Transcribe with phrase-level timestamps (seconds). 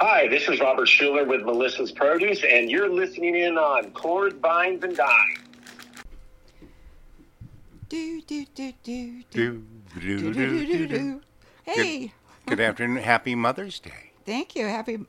[0.00, 4.82] Hi, this is Robert Schueller with Melissa's Produce, and you're listening in on Chords, Vines,
[4.82, 5.38] and Dines.
[7.90, 9.64] Do do do do do
[10.00, 11.20] Do, do, do do, do.
[11.64, 12.12] Hey,
[12.46, 13.02] Good afternoon.
[13.02, 14.12] Happy Mother's Day.
[14.24, 14.64] thank you.
[14.66, 15.00] Happy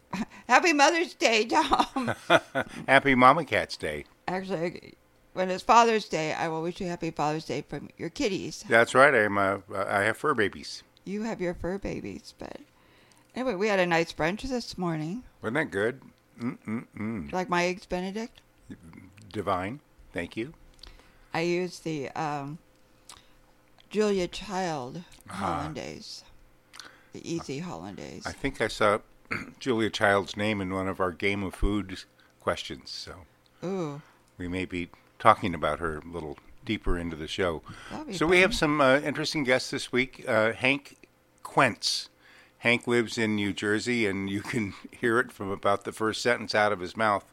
[0.50, 2.14] Happy Mother's Day, Tom.
[2.88, 4.04] Happy Mama Cat's Day.
[4.28, 4.96] Actually,
[5.34, 8.66] when it's Father's Day, I will wish you Happy Father's Day from your kitties.
[8.68, 9.14] That's right.
[9.16, 9.38] I'm.
[9.38, 10.84] Uh, I have fur babies.
[11.06, 12.58] You have your fur babies, but
[13.36, 15.24] anyway, we had a nice brunch this morning.
[15.42, 16.02] Wasn't that good?
[16.40, 17.32] Mm-mm-mm.
[17.32, 18.42] Like my eggs Benedict,
[19.32, 19.80] Divine.
[20.14, 20.54] Thank you.
[21.34, 22.58] I used the um,
[23.90, 25.34] Julia Child Ah.
[25.34, 26.24] hollandaise,
[27.14, 28.26] the easy hollandaise.
[28.26, 29.00] I think I saw
[29.60, 32.00] Julia Child's name in one of our Game of Food
[32.42, 33.14] questions, so
[33.64, 34.02] Ooh,
[34.38, 37.62] we may be talking about her a little deeper into the show.
[38.12, 40.26] So we have some uh, interesting guests this week.
[40.28, 40.96] Uh, Hank
[41.44, 42.10] Quense.
[42.62, 46.54] Hank lives in New Jersey, and you can hear it from about the first sentence
[46.54, 47.26] out of his mouth.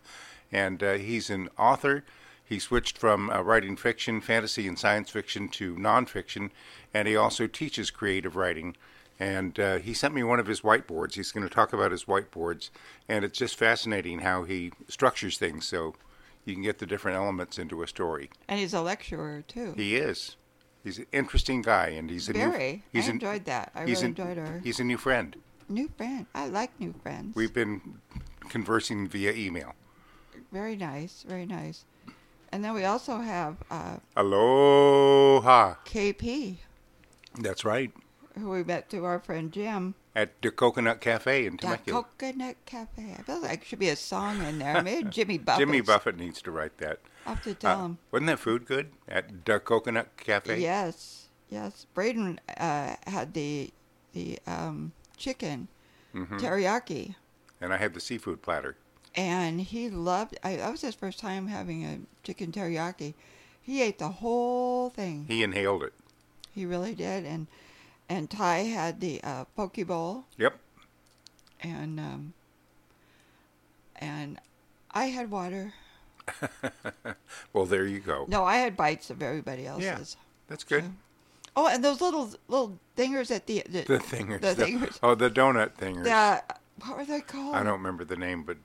[0.51, 2.03] And uh, he's an author.
[2.43, 6.49] He switched from uh, writing fiction, fantasy, and science fiction to nonfiction,
[6.95, 8.75] and he also teaches creative writing.
[9.21, 11.15] And uh, he sent me one of his whiteboards.
[11.15, 12.71] He's going to talk about his whiteboards,
[13.07, 15.95] and it's just fascinating how he structures things so
[16.47, 18.31] you can get the different elements into a story.
[18.49, 19.75] and he's a lecturer too.
[19.77, 20.37] He is.
[20.85, 22.51] He's an interesting guy, and he's a new.
[22.93, 23.73] He's I an- enjoyed that.
[23.75, 25.37] I really an- enjoyed our He's a new friend.
[25.69, 26.27] new friend.
[26.35, 27.35] I like new friends.
[27.37, 27.99] We've been
[28.49, 29.75] conversing via email.
[30.53, 31.85] very nice, very nice.
[32.51, 35.75] And then we also have uh, Aloha.
[35.85, 36.57] KP,
[37.41, 37.93] That's right.
[38.39, 39.95] who we met through our friend Jim.
[40.17, 42.03] At the Coconut Cafe in The Temecula.
[42.19, 43.15] Coconut Cafe.
[43.19, 44.83] I feel like there should be a song in there.
[44.83, 45.61] Maybe Jimmy Buffett.
[45.67, 46.99] Jimmy Buffett needs to write that.
[47.29, 47.99] Have to tell Uh, him.
[48.11, 50.59] wasn't that food good at the Coconut Cafe?
[50.59, 51.85] Yes, yes.
[51.93, 53.71] Braden uh, had the
[54.15, 55.69] the um, chicken
[56.15, 56.41] Mhm.
[56.41, 57.15] teriyaki,
[57.61, 58.77] And I had the seafood platter.
[59.15, 60.39] and he loved.
[60.43, 63.13] I, that was his first time having a chicken teriyaki.
[63.61, 65.27] He ate the whole thing.
[65.29, 65.93] He inhaled it.
[66.55, 67.47] He really did, and
[68.09, 70.59] and Ty had the uh, poke bowl, Yep.
[71.61, 72.33] and um,
[73.97, 74.41] and
[74.93, 75.75] I had water.
[77.53, 78.25] well, there you go.
[78.29, 79.85] No, I had bites of everybody else's.
[79.85, 79.99] Yeah,
[80.49, 80.85] That's good.
[80.85, 80.91] So-
[81.57, 84.41] Oh, and those little little dingers at the the, The thingers.
[84.41, 84.99] the the- thingers.
[85.03, 86.07] oh, the donut thingers.
[86.07, 86.41] Yeah,
[86.85, 87.57] what were they called?
[87.57, 88.59] I don't remember the name, but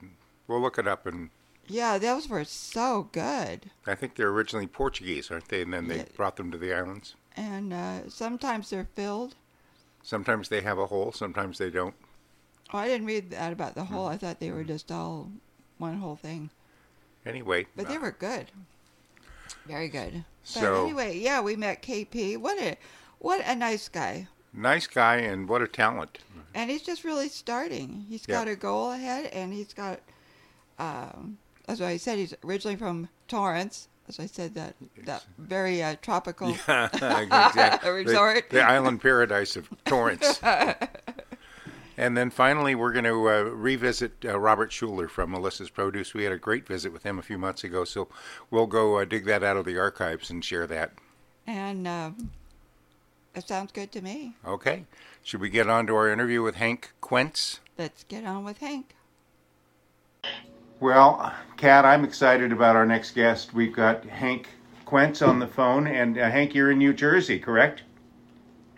[0.46, 1.04] we'll look it up.
[1.04, 1.30] And
[1.66, 3.70] Yeah, those were so good.
[3.84, 5.62] I think they're originally Portuguese, aren't they?
[5.62, 6.04] And then they Yeah.
[6.14, 7.16] brought them to the islands.
[7.36, 9.34] And uh, sometimes they're filled.
[10.04, 11.94] Sometimes they have a hole, sometimes they don't.
[12.72, 14.08] Oh, I didn't read that about the Mm.
[14.12, 15.32] I thought they were just all
[15.78, 16.50] one whole thing.
[17.26, 18.50] Anyway, But they uh, were good.
[19.66, 20.12] Very good.
[20.14, 22.36] But So- anyway, yeah, we met KP.
[22.36, 22.76] What a
[23.18, 24.28] what a nice guy.
[24.52, 26.18] nice guy and what a talent.
[26.54, 28.04] And he's just really starting.
[28.08, 28.36] He's Yeah.
[28.36, 30.00] got a goal ahead, and he's got.
[30.78, 33.88] Um, as I said, he's originally from Torrance.
[34.06, 34.74] As I said, that
[35.06, 37.90] that very uh, tropical exactly.
[37.90, 38.50] resort.
[38.50, 40.40] The, the island paradise of Torrance.
[41.96, 46.14] and then finally, we're going to uh, revisit uh, Robert Schueller from Melissa's Produce.
[46.14, 48.08] We had a great visit with him a few months ago, so
[48.50, 50.92] we'll go uh, dig that out of the archives and share that.
[51.46, 52.30] And um,
[53.34, 54.34] it sounds good to me.
[54.46, 54.84] Okay.
[55.22, 57.60] Should we get on to our interview with Hank Quense?
[57.78, 58.94] Let's get on with Hank.
[60.80, 63.54] Well, Kat, I'm excited about our next guest.
[63.54, 64.48] We've got Hank
[64.84, 67.82] Quense on the phone, and uh, Hank, you're in New Jersey, correct?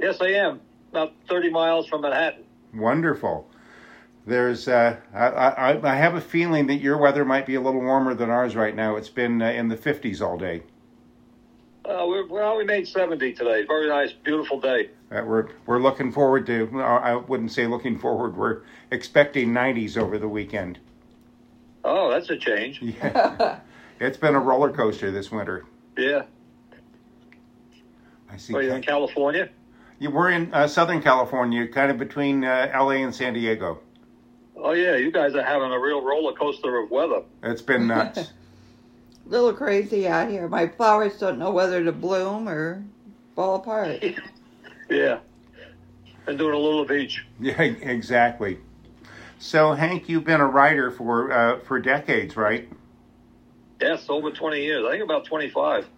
[0.00, 0.60] Yes, I am.
[0.90, 2.45] About 30 miles from Manhattan.
[2.74, 3.48] Wonderful.
[4.26, 7.80] There's, uh, I, I, I have a feeling that your weather might be a little
[7.80, 8.96] warmer than ours right now.
[8.96, 10.62] It's been uh, in the 50s all day.
[11.84, 13.64] Uh, we're, well, we made 70 today.
[13.64, 14.90] Very nice, beautiful day.
[15.12, 16.68] Uh, we're we're looking forward to.
[16.74, 18.36] uh, I wouldn't say looking forward.
[18.36, 20.80] We're expecting 90s over the weekend.
[21.84, 22.82] Oh, that's a change.
[22.82, 23.60] Yeah.
[24.00, 25.64] it's been a roller coaster this winter.
[25.96, 26.22] Yeah.
[28.28, 28.52] I see.
[28.54, 29.48] Are you're in California?
[29.98, 33.80] Yeah, we're in uh, Southern California, kind of between uh, LA and San Diego.
[34.56, 34.96] Oh, yeah.
[34.96, 37.22] You guys are having a real roller coaster of weather.
[37.42, 38.32] It's been nuts.
[39.26, 40.48] little crazy out here.
[40.48, 42.82] My flowers don't know whether to bloom or
[43.34, 44.04] fall apart.
[44.88, 45.18] Yeah.
[46.26, 47.26] Been doing a little of each.
[47.40, 48.58] yeah, exactly.
[49.40, 52.68] So, Hank, you've been a writer for uh, for decades, right?
[53.80, 54.84] Yes, over 20 years.
[54.86, 55.88] I think about 25.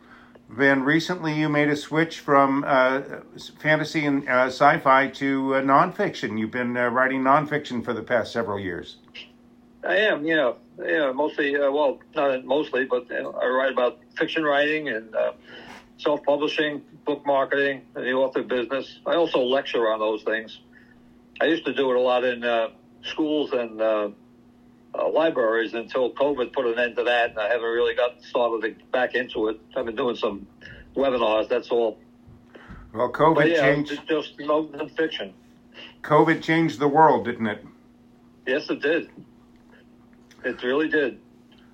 [0.50, 3.02] Then recently you made a switch from uh,
[3.58, 6.38] fantasy and uh, sci-fi to uh, nonfiction.
[6.38, 8.96] You've been uh, writing nonfiction for the past several years.
[9.84, 10.52] I am, yeah.
[10.82, 15.32] Yeah, mostly, uh, well, not mostly, but I write about fiction writing and uh,
[15.98, 19.00] self publishing, book marketing, and the author business.
[19.04, 20.60] I also lecture on those things.
[21.40, 22.68] I used to do it a lot in uh,
[23.02, 23.80] schools and
[24.98, 28.82] uh, libraries until COVID put an end to that, and I haven't really got started
[28.90, 29.60] back into it.
[29.76, 30.46] I've been doing some
[30.96, 31.48] webinars.
[31.48, 31.98] That's all.
[32.92, 34.00] Well, COVID But yeah, changed.
[34.08, 35.32] just no nonfiction.
[36.02, 37.64] COVID changed the world, didn't it?
[38.46, 39.10] Yes, it did.
[40.44, 41.20] It really did.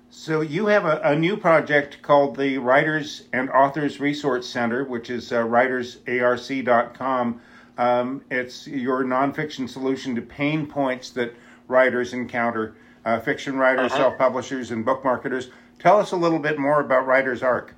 [0.09, 5.09] So you have a, a new project called the Writers and Authors Resource Center, which
[5.09, 7.41] is uh, writersarc.com.
[7.77, 11.33] Um, it's your nonfiction solution to pain points that
[11.67, 14.03] writers encounter, uh, fiction writers, Uh-huh.
[14.03, 15.49] self-publishers, and book marketers.
[15.79, 17.73] Tell us a little bit more about Writers Arc.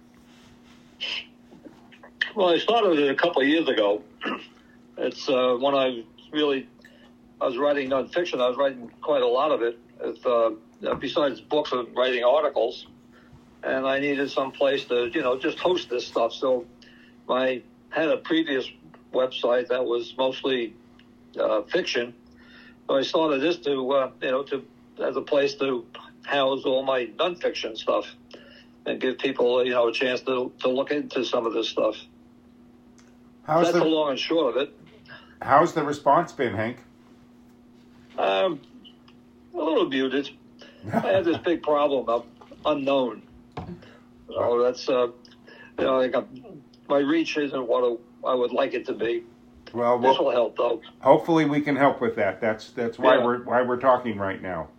[2.36, 4.02] Well, I started it a couple of years ago.
[5.00, 6.04] It's uh, when I
[6.34, 6.68] really
[7.40, 8.42] I was writing nonfiction.
[8.42, 9.78] I was writing quite a lot of it.
[10.02, 10.56] It's, uh,
[11.00, 12.88] besides books and writing articles,
[13.62, 16.34] and I needed some place to you know just host this stuff.
[16.34, 16.66] So
[17.30, 18.68] I had a previous
[19.14, 20.74] website that was mostly
[21.40, 22.12] uh, fiction.
[22.88, 24.66] So I started this to uh, you know to
[25.00, 25.86] as a place to
[26.26, 28.06] house all my nonfiction stuff
[28.86, 31.96] and give people you know a chance to to look into some of this stuff.
[33.44, 34.74] How's That's the the long and short of it.
[35.42, 36.78] How's the response been, Hank?
[38.18, 38.60] Um,
[39.54, 40.30] a little muted.
[40.94, 42.26] I have this big problem of
[42.66, 43.22] unknown.
[44.28, 45.08] So that's uh,
[45.80, 49.24] you know, like I'm, my reach isn't what I would like it to be.
[49.74, 50.82] Well, This will help though.
[51.00, 52.40] hopefully we can help with that.
[52.42, 53.26] That's that's why Yeah.
[53.26, 54.70] we're why we're talking right now.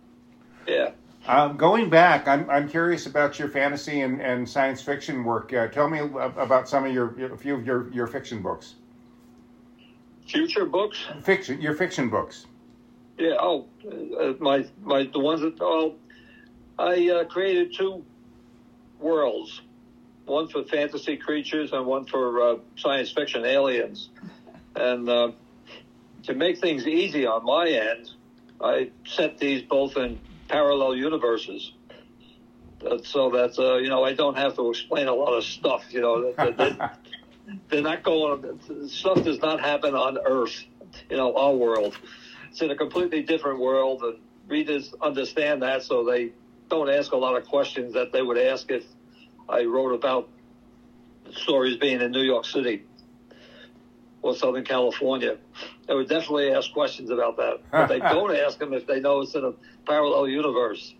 [0.69, 0.91] Yeah.
[1.27, 5.51] Um, going back, I'm, I'm curious about your fantasy and, and science fiction work.
[5.51, 8.75] Uh, tell me about some of your a few of your, your fiction books.
[10.27, 11.05] Future books.
[11.23, 12.45] Fiction, your fiction books.
[13.17, 13.35] Yeah.
[13.39, 13.65] Oh,
[14.19, 15.95] uh, my my the ones that oh,
[16.77, 18.05] I uh, created two
[18.99, 19.61] worlds,
[20.25, 24.09] one for fantasy creatures and one for uh, science fiction aliens.
[24.75, 25.31] And uh,
[26.23, 28.11] to make things easy on my end,
[28.61, 31.71] I set these both in parallel universes.
[32.85, 35.85] Uh, so that uh, you know I don't have to explain a lot of stuff.
[35.91, 36.99] You know, that, that,
[37.69, 38.59] they're not going.
[38.87, 40.63] Stuff does not happen on Earth.
[41.09, 41.97] You know, our world.
[42.49, 44.17] It's in a completely different world, and
[44.47, 46.31] readers understand that, so they
[46.69, 48.85] don't ask a lot of questions that they would ask if
[49.47, 50.29] I wrote about
[51.31, 52.85] stories being in New York City
[54.21, 55.37] or Southern California.
[55.89, 59.21] They would definitely ask questions about that, but they don't ask them if they know
[59.21, 59.53] it's in a
[59.87, 60.93] parallel universe.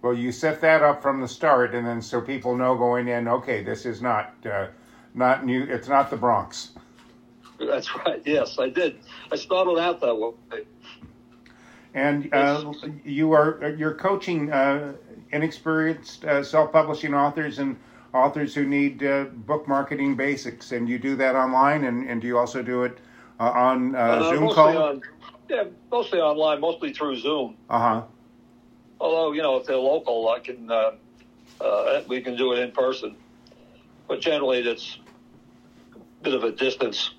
[0.00, 3.26] Well, you set that up from the start, and then so people know going in.
[3.26, 4.68] Okay, this is not uh,
[5.12, 5.64] not new.
[5.64, 6.70] It's not the Bronx.
[7.58, 8.22] That's right.
[8.24, 9.00] Yes, I did.
[9.32, 10.62] I started out that way.
[11.94, 12.72] And uh,
[13.04, 14.92] you are you're coaching uh,
[15.32, 17.76] inexperienced uh, self-publishing authors and
[18.12, 22.28] authors who need uh, book marketing basics, and you do that online, and, and do
[22.28, 22.98] you also do it
[23.38, 24.78] on uh, Uh, Zoom call?
[24.78, 25.02] On,
[25.48, 27.56] yeah, mostly online, mostly through Zoom.
[27.68, 28.02] Uh huh.
[29.00, 30.92] Although you know, if they're local, I can uh,
[31.60, 33.16] uh, we can do it in person.
[34.08, 34.98] But generally, it's
[35.94, 37.10] a bit of a distance.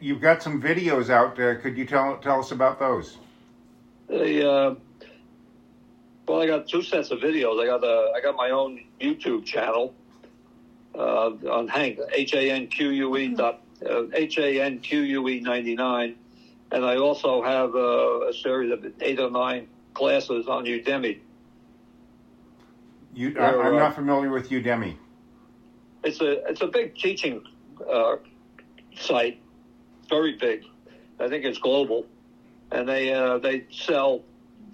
[0.00, 1.36] You've got some videos out.
[1.36, 1.54] there.
[1.56, 3.18] could you tell tell us about those?
[4.08, 4.74] They, uh,
[6.26, 7.62] well, I got two sets of videos.
[7.62, 9.94] I got uh, I got my own YouTube channel
[10.94, 15.00] uh, on Hank H A N Q U E dot uh, H A N Q
[15.00, 16.16] U E ninety nine,
[16.70, 21.18] and I also have uh, a series of eight or nine classes on Udemy.
[23.14, 24.96] You, I'm uh, not familiar with Udemy.
[26.04, 27.42] It's a it's a big teaching
[27.90, 28.16] uh,
[28.96, 29.40] site,
[30.08, 30.64] very big.
[31.20, 32.06] I think it's global,
[32.70, 34.22] and they uh, they sell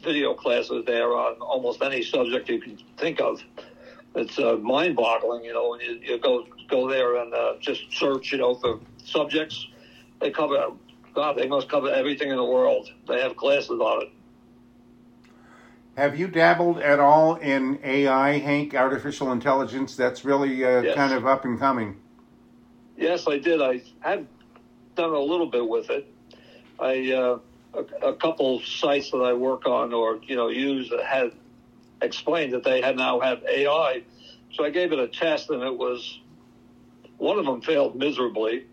[0.02, 3.42] video classes there on almost any subject you can think of.
[4.14, 8.30] It's uh, mind-boggling, you know, when you, you go go there and uh, just search,
[8.32, 9.66] you know, for subjects.
[10.20, 10.68] They cover,
[11.14, 12.90] God, they must cover everything in the world.
[13.08, 14.08] They have classes on it.
[15.96, 19.96] Have you dabbled at all in AI, Hank, artificial intelligence?
[19.96, 20.94] That's really uh, Yes.
[20.96, 21.96] kind of up and coming.
[22.96, 23.60] Yes, I did.
[23.62, 24.26] I had
[24.96, 26.12] done a little bit with it.
[26.80, 27.38] I uh,
[27.74, 31.32] a, a couple sites that I work on or you know use that had
[32.02, 34.02] explained that they had now have AI.
[34.52, 36.20] So I gave it a test, and it was
[37.18, 38.66] one of them failed miserably.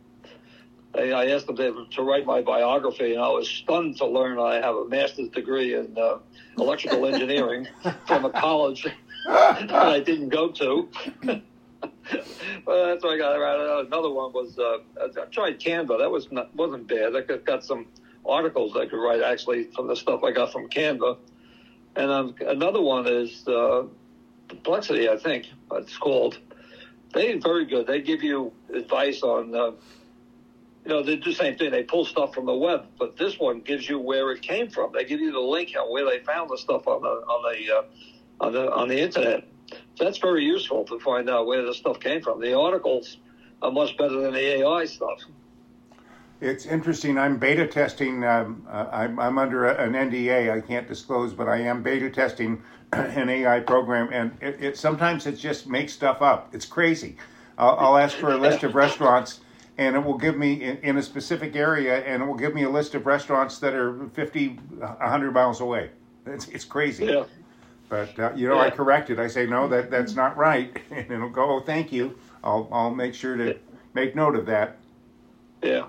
[0.95, 4.39] I, I asked them to, to write my biography, and I was stunned to learn
[4.39, 6.17] I have a master's degree in uh,
[6.57, 7.67] electrical engineering
[8.07, 8.85] from a college
[9.27, 10.89] that I didn't go to.
[11.23, 13.85] well, that's what I got right.
[13.85, 15.99] Another one was uh, I tried Canva.
[15.99, 17.15] That was not, wasn't bad.
[17.15, 17.87] I got, got some
[18.25, 21.17] articles I could write actually from the stuff I got from Canva.
[21.95, 23.83] And um, another one is uh,
[24.51, 26.37] Perplexity, I think it's called.
[27.13, 27.87] They're very good.
[27.87, 29.71] They give you advice on uh,
[30.83, 31.71] you know, they do the same thing.
[31.71, 34.91] They pull stuff from the web, but this one gives you where it came from.
[34.93, 37.75] They give you the link on where they found the stuff on the on the
[37.75, 39.43] uh, on the on the internet.
[39.95, 42.41] So that's very useful to find out where the stuff came from.
[42.41, 43.17] The articles
[43.61, 45.19] are much better than the AI stuff.
[46.41, 47.19] It's interesting.
[47.19, 48.23] I'm beta testing.
[48.23, 50.51] Um, uh, I'm, I'm, under a, an NDA.
[50.51, 55.27] I can't disclose, but I am beta testing an AI program, and it, it sometimes
[55.27, 56.49] it just makes stuff up.
[56.51, 57.15] It's crazy.
[57.59, 59.41] I'll, I'll ask for a list of restaurants,
[59.77, 62.63] and it will give me in, in, a specific area, and it will give me
[62.63, 65.89] a list of restaurants that are 50, 100 miles away.
[66.25, 67.05] It's, it's crazy.
[67.05, 67.23] Yeah.
[67.89, 68.61] But uh, you know, yeah.
[68.61, 69.19] I correct it.
[69.19, 71.57] I say no, that that's not right, and it'll go.
[71.57, 72.17] Oh, thank you.
[72.43, 73.57] I'll I'll make sure to
[73.93, 74.77] make note of that.
[75.61, 75.87] Yeah.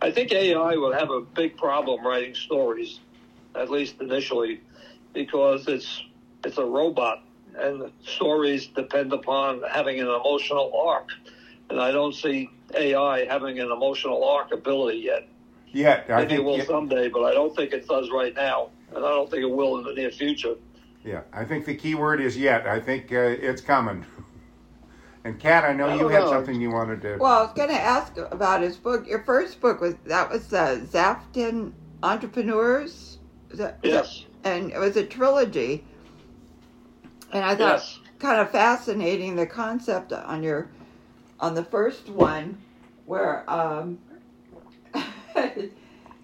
[0.00, 3.00] I think AI will have a big problem writing stories,
[3.54, 4.60] at least initially,
[5.12, 6.04] because it's
[6.44, 7.24] it's a robot,
[7.58, 11.08] and stories depend upon having an emotional arc,
[11.68, 15.28] and I don't see AI having an emotional arc ability yet.
[15.72, 19.04] Yeah, I maybe it will someday, but I don't think it does right now, and
[19.04, 20.54] I don't think it will in the near future.
[21.04, 22.66] Yeah, I think the key word is yet.
[22.66, 24.06] I think uh, it's coming.
[25.26, 26.30] And Kat, I know I you had know.
[26.30, 27.16] something you wanted to.
[27.16, 29.08] Well, I was going to ask about his book.
[29.08, 33.18] Your first book was that was uh, Zaftan Entrepreneurs.
[33.54, 34.26] That, yes.
[34.44, 35.82] And it was a trilogy.
[37.32, 37.98] And I thought yes.
[38.18, 40.68] kind of fascinating the concept on your
[41.40, 42.58] on the first one
[43.06, 43.98] where um,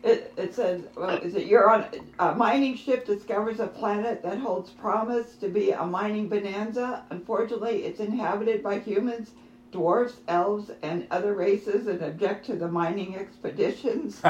[0.02, 1.84] It, it says, well, is it you're on
[2.18, 7.04] a mining ship discovers a planet that holds promise to be a mining bonanza.
[7.10, 9.32] Unfortunately, it's inhabited by humans,
[9.72, 14.22] dwarfs, elves, and other races and object to the mining expeditions.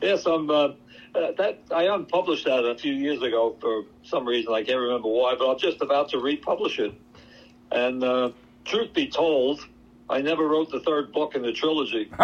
[0.00, 0.48] yes, I'm.
[0.48, 0.74] Uh,
[1.16, 5.08] uh, that I unpublished that a few years ago for some reason I can't remember
[5.08, 6.92] why, but I'm just about to republish it.
[7.74, 8.30] And uh,
[8.64, 9.66] truth be told,
[10.08, 12.08] I never wrote the third book in the trilogy.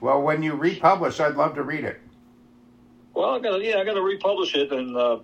[0.00, 2.00] well, when you republish, I'd love to read it.
[3.14, 5.18] Well, I'm gonna yeah, I'm gonna republish it, and uh,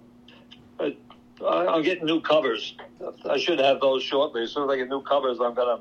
[0.79, 0.95] I,
[1.41, 2.77] I'm getting new covers.
[3.29, 4.43] I should have those shortly.
[4.43, 5.81] As soon as I get new covers, I'm gonna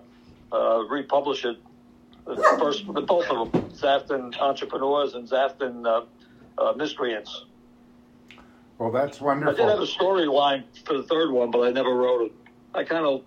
[0.54, 1.58] uh, republish it.
[2.60, 6.02] First, both of them, Zaftan Entrepreneurs and Zaftan uh,
[6.58, 7.47] uh, Miscreants.
[8.80, 9.54] Well, that's wonderful.
[9.54, 12.34] I did have a storyline for the third one, but I never wrote it.
[12.74, 13.24] I kind of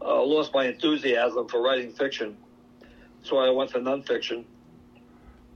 [0.00, 2.36] uh, lost my enthusiasm for writing fiction,
[3.22, 4.44] so I went for nonfiction.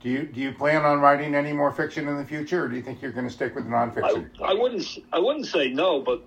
[0.00, 2.76] Do you do you plan on writing any more fiction in the future, or do
[2.76, 4.28] you think you're going to stick with nonfiction?
[4.42, 6.22] I, I wouldn't I wouldn't say no, but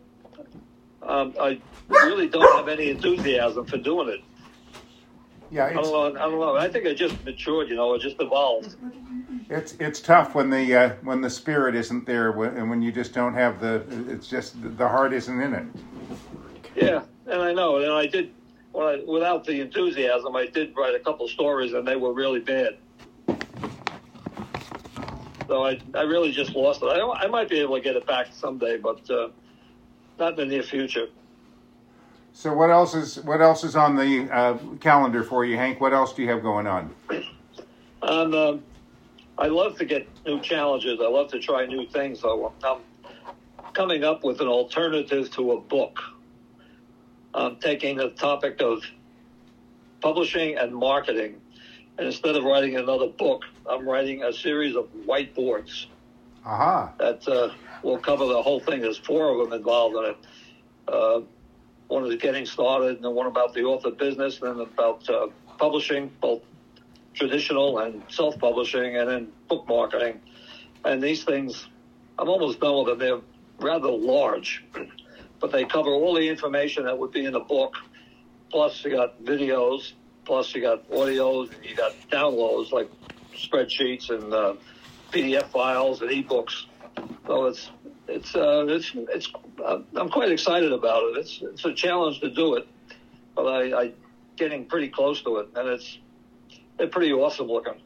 [1.03, 4.21] um, I really don't have any enthusiasm for doing it.
[5.49, 6.05] Yeah, I don't know.
[6.07, 6.55] I don't know.
[6.57, 7.69] I think I just matured.
[7.69, 8.75] You know, it just evolved.
[9.49, 13.13] It's it's tough when the uh, when the spirit isn't there, and when you just
[13.13, 13.83] don't have the.
[14.09, 15.65] It's just the heart isn't in it.
[16.75, 18.33] Yeah, and I know, and I did.
[18.77, 22.77] I, without the enthusiasm, I did write a couple stories, and they were really bad.
[25.47, 26.87] So I, I really just lost it.
[26.87, 29.29] I, I might be able to get it back someday, but uh,
[30.19, 31.07] not in the near future.
[32.37, 35.81] So what else is what else is on the uh, calendar for you, Hank?
[35.81, 36.93] What else do you have going on?
[38.03, 38.57] Um, uh,
[39.39, 40.99] I love to get new challenges.
[41.01, 42.19] I love to try new things.
[42.19, 42.81] So I'm
[43.73, 45.99] coming up with an alternative to a book
[47.33, 48.83] I'm taking the topic of
[50.01, 51.41] publishing and marketing.
[51.97, 55.87] And instead of writing another book, I'm writing a series of whiteboards
[56.45, 56.89] uh-huh.
[56.99, 58.81] that uh, will cover the whole thing.
[58.81, 61.27] There's four of them involved in it.
[61.87, 65.27] One is getting started, and then one about the author business, and then about uh,
[65.57, 66.41] publishing, both
[67.13, 70.19] traditional and self-publishing, and then book marketing.
[70.83, 71.67] And these things,
[72.19, 72.99] I'm almost done with them.
[72.99, 73.21] They're
[73.59, 74.63] rather large
[75.39, 77.75] but they cover all the information that would be in the book.
[78.49, 79.93] Plus, you got videos.
[80.25, 81.51] Plus, you got audios.
[81.63, 82.89] You got downloads like
[83.35, 84.53] spreadsheets and uh,
[85.11, 86.65] PDF files and ebooks.
[87.27, 87.69] So it's
[88.07, 89.31] it's uh, it's it's.
[89.63, 91.17] Uh, I'm quite excited about it.
[91.17, 92.67] It's it's a challenge to do it,
[93.35, 93.91] but I, I
[94.35, 95.99] getting pretty close to it, and it's
[96.77, 97.81] they're pretty awesome looking.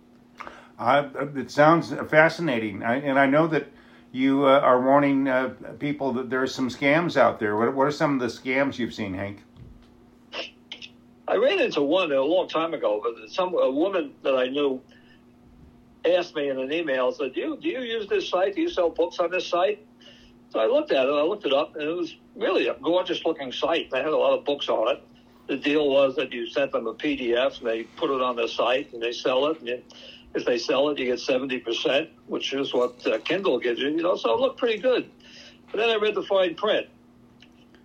[0.77, 3.67] Uh, it sounds fascinating, I, and I know that
[4.11, 5.49] you uh, are warning uh,
[5.79, 7.55] people that there are some scams out there.
[7.55, 9.43] What, what, are some of the scams you've seen, Hank?
[11.27, 14.81] I ran into one a long time ago, but some a woman that I knew
[16.03, 18.55] asked me in an email, said, "Do you do you use this site?
[18.55, 19.85] Do you sell books on this site?"
[20.51, 21.11] So I looked at it.
[21.11, 23.89] I looked it up, and it was really a gorgeous looking site.
[23.89, 25.03] They had a lot of books on it.
[25.47, 28.47] The deal was that you sent them a PDF, and they put it on their
[28.47, 29.59] site, and they sell it.
[29.59, 29.83] And you,
[30.35, 34.03] if they sell it, you get 70%, which is what uh, Kindle gives you, you
[34.03, 35.09] know, so it looked pretty good.
[35.71, 36.87] But then I read the fine print.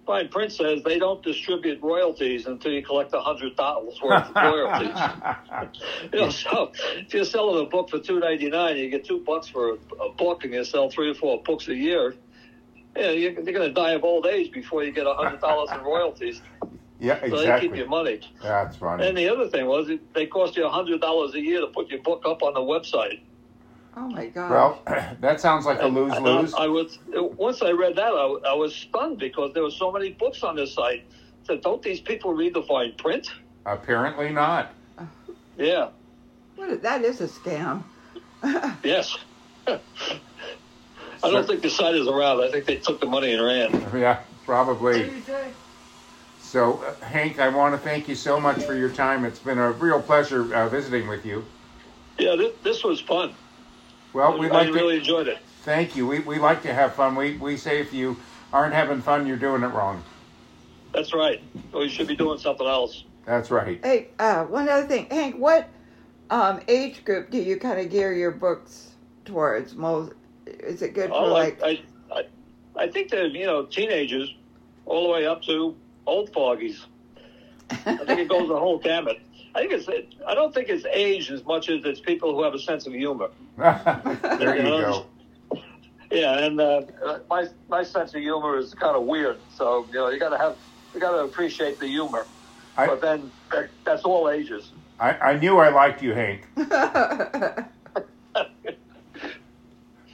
[0.05, 5.81] fine print says they don't distribute royalties until you collect hundred dollars worth of royalties.
[6.13, 9.21] you know, so if you're selling a book for two ninety nine, you get two
[9.21, 12.15] bucks for a, a book, and you sell three or four books a year.
[12.97, 15.71] Yeah, you're, you're going to die of old age before you get a hundred dollars
[15.73, 16.41] in royalties.
[16.99, 17.31] Yeah, exactly.
[17.31, 18.21] So they keep your money.
[18.43, 19.07] That's funny.
[19.07, 21.67] And the other thing was, it- they cost you a hundred dollars a year to
[21.69, 23.21] put your book up on the website.
[23.99, 24.51] Oh my God!
[24.51, 24.83] well,
[25.21, 26.53] that sounds like a lose lose.
[26.55, 29.91] I, I was once I read that, I, I was stunned because there were so
[29.91, 31.07] many books on this site.
[31.09, 33.27] I said, don't these people read the fine print?
[33.65, 34.75] Apparently not.
[35.57, 35.89] Yeah.
[36.57, 37.85] what is, that is a scam.
[38.85, 39.17] Yes.
[41.23, 42.43] I don't think the site is around.
[42.43, 43.73] I think they took the money and ran.
[43.99, 45.23] Yeah, probably.
[46.41, 49.25] So, uh, Hank, I want to thank you so much for your time.
[49.25, 51.45] It's been a real pleasure uh, visiting with you.
[52.19, 53.35] Yeah, this, this was fun.
[54.13, 55.39] Well, we'd like really to enjoyed it.
[55.63, 56.07] thank you.
[56.07, 57.17] We, we like to have fun.
[57.17, 58.17] We, we say if you
[58.53, 60.03] aren't having fun, you're doing it wrong.
[60.95, 61.43] That's right.
[61.73, 63.05] Well, you should be doing something else.
[63.27, 63.81] That's right.
[63.85, 65.37] Hey, uh, one other thing, Hank.
[65.37, 65.69] What
[66.31, 68.93] um, age group do you kind of gear your books
[69.25, 69.75] towards?
[69.75, 70.13] Most
[70.47, 71.61] is it good for Oh, like?
[71.63, 74.33] I, I, I, I think that you know teenagers,
[74.85, 75.77] all the way up to
[76.07, 76.87] old fogies.
[77.71, 79.19] I think it goes the whole gamut.
[79.55, 79.89] I think it's.
[80.29, 82.93] I don't think it's age as much as it's people who have a sense of
[82.93, 83.29] humor.
[83.57, 85.07] there you go.
[86.11, 86.83] Yeah, and uh,
[87.29, 89.39] my my sense of humor is kind of weird.
[89.49, 90.59] So you know, you got to have,
[90.95, 92.29] you got to appreciate the humor.
[92.77, 94.73] I- but then that, that's all ages.
[94.99, 96.47] I, I knew I liked you, Hank.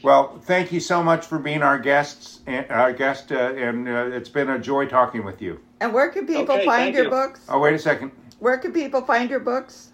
[0.02, 4.06] Well, thank you so much for being our guests, and our guest, uh, and uh,
[4.12, 5.60] it's been a joy talking with you.
[5.80, 7.10] and where can people Okay, find your you.
[7.10, 7.40] books?
[7.48, 8.10] Oh, wait a second.
[8.40, 9.90] Where can people find your books?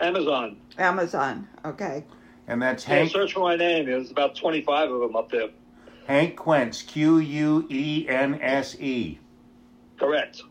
[0.00, 0.58] Amazon.
[0.78, 1.48] Amazon.
[1.64, 2.04] Okay.
[2.46, 3.86] And that's Yeah, Hank search for my name.
[3.86, 5.48] There's about 25 of them up there.
[6.06, 6.82] Hank Quense.
[6.82, 9.18] Q U E N S E.
[9.98, 10.42] Correct.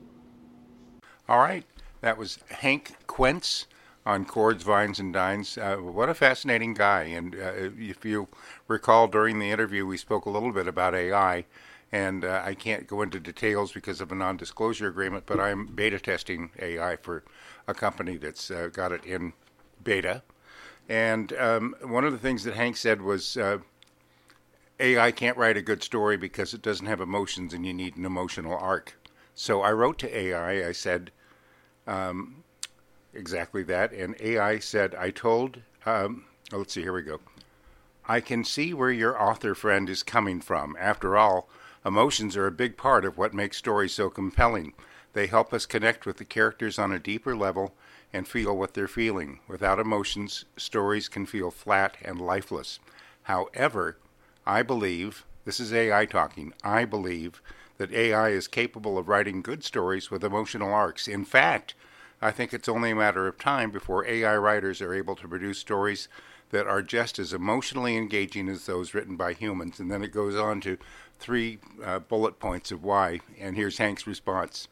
[1.27, 1.63] All right,
[2.01, 3.65] that was Hank Quense
[4.06, 5.57] on Chords, Vines, and Dines.
[5.57, 7.03] Uh, what a fascinating guy!
[7.03, 8.27] And uh, if you
[8.68, 11.46] recall, during the interview, we spoke a little bit about AI.
[11.92, 16.00] And uh, I can't go into details because of a non-disclosure agreement, but I'm beta
[16.00, 17.24] testing AI for
[17.68, 19.33] a company that's uh, got it in
[19.83, 20.22] beta.
[20.88, 23.59] And um, one of the things that Hank said was uh,
[24.79, 28.05] AI can't write a good story because it doesn't have emotions and you need an
[28.05, 28.98] emotional arc.
[29.35, 31.12] So I wrote to AI, I said
[31.88, 32.44] um,
[33.13, 37.19] exactly that, and AI said, I told, um, oh, let's see, here we go.
[38.07, 40.75] I can see where your author friend is coming from.
[40.79, 41.48] After all,
[41.85, 44.74] emotions are a big part of what makes stories so compelling.
[45.13, 47.74] They help us connect with the characters on a deeper level
[48.11, 49.39] and feel what they're feeling.
[49.48, 52.79] Without emotions, stories can feel flat and lifeless.
[53.24, 53.98] However,
[54.45, 57.41] I believe, this is AI talking, I believe
[57.77, 61.07] that AI is capable of writing good stories with emotional arcs.
[61.07, 61.75] In fact,
[62.22, 65.60] I think it's only a matter of time before AI writers are able to produce
[65.60, 66.08] stories
[66.51, 69.79] that are just as emotionally engaging as those written by humans.
[69.79, 70.77] And then it goes on to
[71.20, 73.20] three uh, bullet points of why.
[73.40, 74.68] And here's Hank's response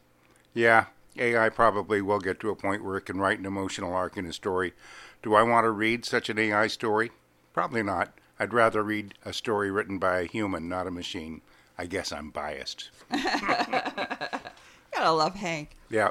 [0.52, 4.16] Yeah, AI probably will get to a point where it can write an emotional arc
[4.16, 4.74] in a story.
[5.22, 7.12] Do I want to read such an AI story?
[7.52, 8.12] Probably not.
[8.38, 11.40] I'd rather read a story written by a human, not a machine.
[11.76, 12.90] I guess I'm biased.
[13.12, 15.76] Gotta love Hank.
[15.90, 16.10] Yeah.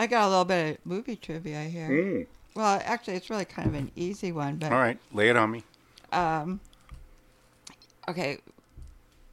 [0.00, 2.26] I got a little bit of movie trivia here.
[2.54, 5.50] Well, actually, it's really kind of an easy one, but All right, lay it on
[5.50, 5.62] me.
[6.10, 6.58] um,
[8.08, 8.38] okay.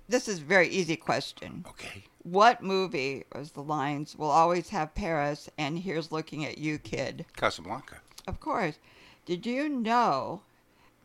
[0.09, 1.63] This is a very easy question.
[1.69, 2.03] Okay.
[2.23, 7.25] What movie was the lines "We'll always have Paris" and "Here's looking at you, kid"?
[7.37, 8.01] Casablanca.
[8.27, 8.77] Of course.
[9.25, 10.41] Did you know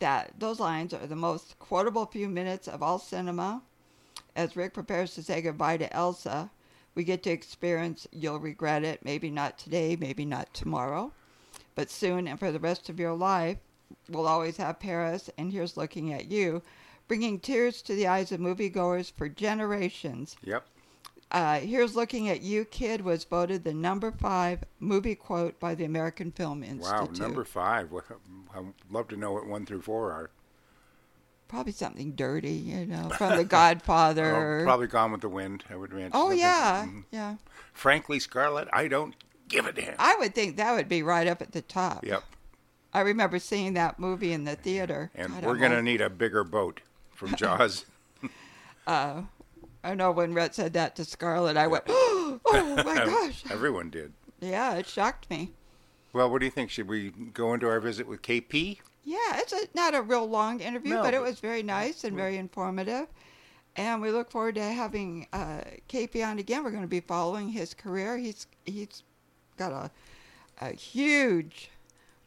[0.01, 3.63] that those lines are the most quotable few minutes of all cinema?
[4.35, 6.51] As Rick prepares to say goodbye to Ilsa,
[6.95, 11.13] we get to experience You'll Regret It, maybe not today, maybe not tomorrow,
[11.75, 13.59] but soon and for the rest of your life.
[14.09, 16.63] We'll always have Paris, and here's looking at you,
[17.09, 20.37] bringing tears to the eyes of moviegoers for generations.
[20.45, 20.65] Yep.
[21.31, 25.85] Uh, Here's Looking at You, Kid was voted the number five movie quote by the
[25.85, 26.93] American Film Institute.
[26.93, 27.89] Wow, number five.
[28.55, 30.31] I'd love to know what one through four are.
[31.53, 34.61] Probably something dirty, you know, from The Godfather.
[34.61, 35.65] Oh, probably Gone with the Wind.
[35.69, 36.13] I would imagine.
[36.15, 37.05] Oh, yeah, Mhm.
[37.11, 37.35] yeah.
[37.75, 39.15] Frankly, Scarlett, I don't
[39.49, 39.95] give a damn.
[39.99, 42.07] I would think that would be right up at the top.
[42.07, 42.25] Yep.
[42.95, 45.11] I remember seeing that movie in the theater.
[45.15, 46.81] And God, we're going to need a bigger boat
[47.15, 47.85] from Jaws.
[48.87, 49.23] Uh,
[49.85, 52.41] I know when Rhett said that to Scarlett, I went, oh
[52.85, 53.45] my gosh.
[53.51, 54.13] Everyone did.
[54.41, 55.53] Yeah, it shocked me.
[56.13, 56.71] Well, what do you think?
[56.71, 58.79] Should we go into our visit with KP?
[59.05, 62.17] Yeah, it's a, not a real long interview, No, but it was very nice and
[62.17, 63.09] very informative.
[63.75, 66.63] And we look forward to having uh, KP on again.
[66.63, 68.19] We're going to be following his career.
[68.19, 69.03] He's he's
[69.57, 69.91] got a
[70.61, 71.71] a huge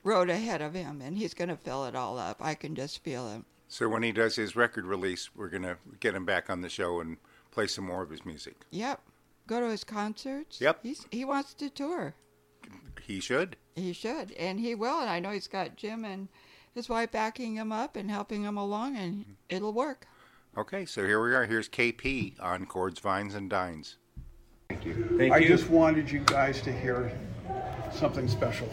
[0.03, 2.37] road ahead of him, and he's going to fill it all up.
[2.41, 3.43] I can just feel it.
[3.67, 6.69] So when he does his record release, we're going to get him back on the
[6.69, 7.17] show and
[7.51, 8.55] play some more of his music.
[8.71, 9.01] Yep.
[9.47, 10.61] Go to his concerts.
[10.61, 10.79] Yep.
[10.83, 12.13] He's, he wants to tour.
[13.01, 13.55] He should.
[13.75, 14.99] He should, and he will.
[14.99, 16.27] And I know he's got Jim and
[16.75, 20.05] his wife backing him up and helping him along, and it'll work.
[20.57, 21.45] Okay, so here we are.
[21.45, 23.95] Here's KP on Chords, Vines, and Dines.
[24.69, 25.31] Thank you.
[25.33, 27.17] I just wanted you guys to hear
[27.93, 28.69] something special.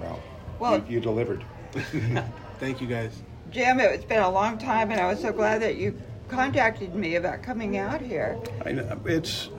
[0.00, 0.20] Well,
[0.58, 1.44] Well- you, you delivered.
[2.58, 3.22] Thank you guys.
[3.50, 5.96] Jim, it's been a long time, and I was so glad that you
[6.28, 8.36] contacted me about coming out here.
[8.64, 9.50] I know, it's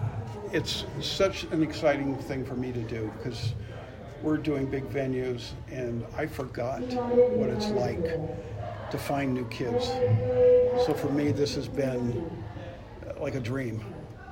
[0.51, 3.53] it's such an exciting thing for me to do because
[4.21, 8.03] we're doing big venues, and I forgot what it's like
[8.91, 9.87] to find new kids.
[10.85, 12.29] So for me, this has been
[13.07, 13.83] uh, like a dream,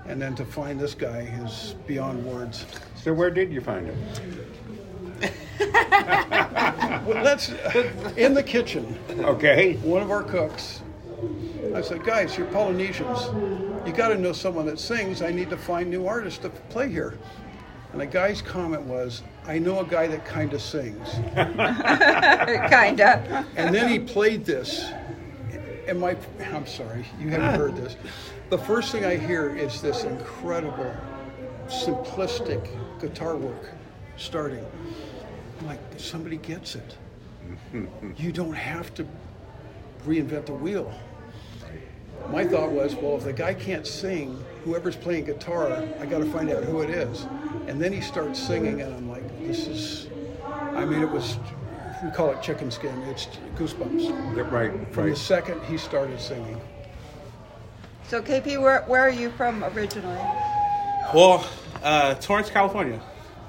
[0.06, 2.66] and then to find this guy is beyond words.
[2.96, 3.98] So where did you find him?
[7.06, 8.98] Well, that's uh, in the kitchen.
[9.10, 9.76] Okay.
[9.84, 10.82] one of our cooks.
[11.76, 13.28] I said, guys, you're Polynesians.
[13.86, 15.22] You got to know someone that sings.
[15.22, 17.20] I need to find new artists to play here.
[17.96, 21.08] And the guy's comment was, I know a guy that kind of sings.
[21.34, 23.46] Kinda.
[23.56, 24.92] And then he played this.
[25.88, 26.18] And my,
[26.52, 27.96] I'm sorry, you haven't heard this.
[28.50, 30.94] The first thing I hear is this incredible,
[31.68, 32.68] simplistic
[33.00, 33.72] guitar work
[34.18, 34.66] starting.
[35.62, 36.98] I'm like, somebody gets it.
[38.18, 39.08] You don't have to
[40.06, 40.94] reinvent the wheel.
[42.30, 46.26] My thought was, well, if the guy can't sing, whoever's playing guitar, I got to
[46.26, 47.28] find out who it is.
[47.68, 50.08] And then he starts singing, and I'm like, this is,
[50.46, 51.38] I mean, it was,
[52.04, 53.00] we call it chicken skin.
[53.04, 54.36] It's goosebumps.
[54.36, 54.72] Yeah, right.
[54.94, 56.60] From the second he started singing.
[58.08, 60.20] So, KP, where, where are you from originally?
[61.14, 61.48] Well,
[61.84, 63.02] uh, Torrance, California.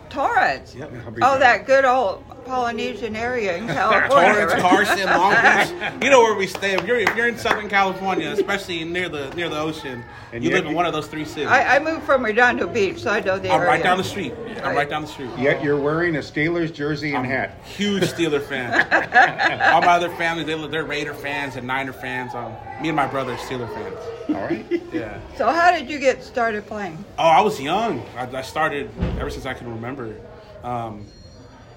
[0.09, 0.75] Torrance.
[0.75, 0.93] Yep.
[1.23, 4.47] Oh, that good old Polynesian area in California.
[4.47, 4.63] Torrance.
[4.63, 5.93] Carson, Long Beach.
[6.07, 6.75] You know where we stay.
[6.75, 10.51] If you're if you're in Southern California, especially near the near the ocean, And you
[10.51, 11.49] live in one of those three cities.
[11.49, 13.71] I, I moved from Redondo Beach, so I know the I'm area.
[13.71, 14.33] right down the street.
[14.63, 15.31] I'm right down the street.
[15.39, 17.59] Yet you're wearing a Steelers jersey and hat.
[17.65, 18.73] Huge Steeler fan.
[19.75, 22.35] All my other family, they, they're Raider fans and Niner fans.
[22.35, 23.97] Um, me and my brother are Steeler fans.
[24.29, 24.65] All right.
[24.93, 25.19] Yeah.
[25.37, 27.03] So, how did you get started playing?
[27.19, 28.03] Oh, I was young.
[28.17, 30.15] I, I started ever since I can remember.
[30.63, 31.07] Um,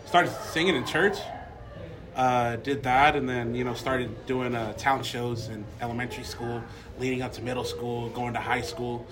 [0.10, 1.19] started singing in church.
[2.15, 6.63] Uh, did that, and then you know started doing uh, talent shows in elementary school,
[6.98, 9.06] leading up to middle school, going to high school.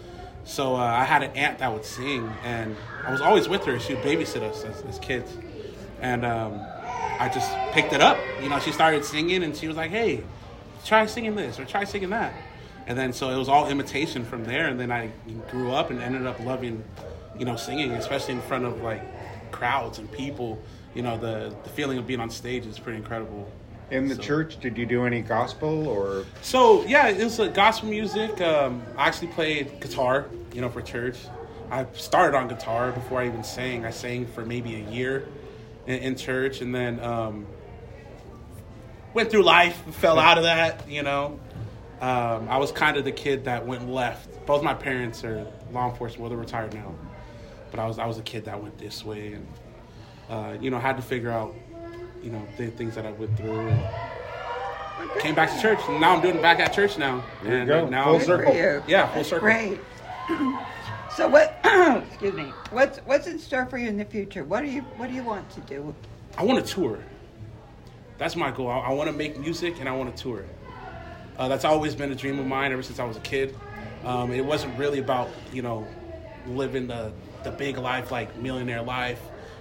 [0.43, 3.79] So uh, I had an aunt that would sing, and I was always with her.
[3.79, 5.31] She would babysit us as, as kids,
[6.01, 6.59] and um,
[7.19, 8.17] I just picked it up.
[8.41, 10.23] You know, she started singing, and she was like, "Hey,
[10.83, 12.33] try singing this or try singing that."
[12.87, 14.67] And then so it was all imitation from there.
[14.67, 15.11] And then I
[15.51, 16.83] grew up and ended up loving,
[17.37, 19.03] you know, singing, especially in front of like
[19.51, 20.59] crowds and people.
[20.97, 23.47] You know, the the feeling of being on stage is pretty incredible.
[23.91, 26.25] In the So- church, did you do any gospel or?
[26.41, 28.41] So yeah, it was like gospel music.
[28.41, 31.17] Um, I actually played guitar, you know, for church.
[31.69, 33.85] I started on guitar before I even sang.
[33.85, 35.27] I sang for maybe a year
[35.85, 37.45] in, in church, and then um,
[39.13, 40.89] went through life, fell out of that.
[40.89, 41.39] You know,
[42.01, 44.47] um, I was kind of the kid that went left.
[44.47, 46.21] Both my parents are law enforcement.
[46.21, 46.95] Well, they're retired now,
[47.69, 49.45] but I was I was a kid that went this way, and
[50.29, 51.55] uh, you know, had to figure out,
[52.21, 53.67] you know, the things that I went through.
[53.67, 53.85] And,
[55.19, 55.79] came back to church.
[55.87, 57.23] And now I'm doing it back at church now.
[57.43, 57.85] There you go.
[57.85, 58.53] uh, now Full circle.
[58.87, 59.47] Yeah, full circle.
[59.47, 59.79] Great.
[61.17, 61.59] So what?
[62.09, 62.53] excuse me.
[62.69, 64.43] What's what's in store for you in the future?
[64.43, 65.95] What do you What do you want to do?
[66.37, 66.99] I want to tour.
[68.19, 68.69] That's my goal.
[68.69, 70.45] I, I want to make music and I want to tour.
[71.39, 73.57] Uh, that's always been a dream of mine ever since I was a kid.
[74.05, 75.87] Um, it wasn't really about you know
[76.45, 77.11] living the
[77.43, 79.19] the big life like millionaire life.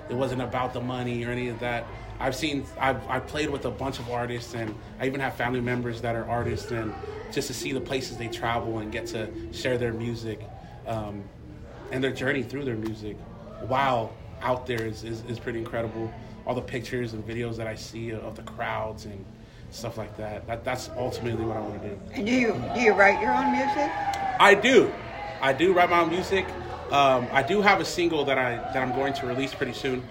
[0.09, 1.87] It wasn't about the money or any of that.
[2.19, 5.61] I've seen I've I played with a bunch of artists and I even have family
[5.61, 6.95] members that are artists and
[7.33, 10.41] just to see the places they travel and get to share their music
[10.87, 11.23] um,
[11.91, 13.17] and their journey through their music
[13.67, 16.13] while out there is, is, is pretty incredible.
[16.47, 19.25] All the pictures and videos that I see of the crowds and
[19.71, 20.47] stuff like that.
[20.47, 22.01] that that's ultimately what I want to do.
[22.13, 23.91] And do you do you write your own music?
[24.39, 24.93] I do.
[25.41, 26.47] I do write my own music.
[26.93, 30.07] Um, I do have a single that I that I'm going to release pretty soon.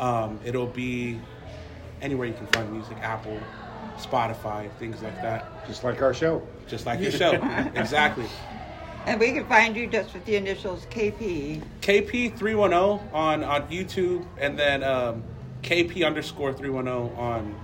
[0.00, 1.20] Um, it'll be
[2.00, 3.38] anywhere you can find music, Apple,
[3.98, 5.66] Spotify, things like that.
[5.66, 6.46] Just like our show.
[6.66, 7.32] Just like your show.
[7.74, 8.26] exactly.
[9.06, 11.62] And we can find you just with the initials KP.
[11.80, 15.22] KP310 on, on YouTube and then um,
[15.62, 17.58] KP underscore 310 on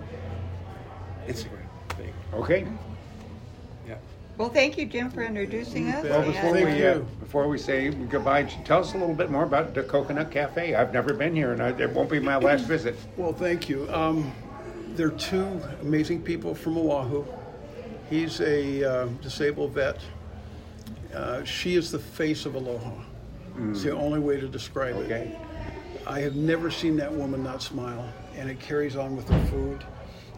[1.27, 1.61] Instagram.
[2.33, 2.67] Okay.
[4.35, 4.43] Yeah.
[4.43, 6.05] Well, thank you, Jim, for introducing us.
[6.05, 9.31] Well, before and- Thank we uh, before we say goodbye, tell us a little bit
[9.31, 10.75] more about the Coconut Cafe.
[10.75, 12.97] I've never been here, and I, it won't be my last visit.
[13.17, 13.89] Well, thank you.
[13.93, 14.33] Um,
[14.97, 17.25] there are two amazing people from Oahu.
[18.11, 19.99] He's a uh, disabled vet.
[21.15, 22.91] Uh, she is the face of Aloha.
[23.71, 25.39] It's the only way to describe it.
[26.07, 29.85] I have never seen that woman not smile, and it carries on with her food.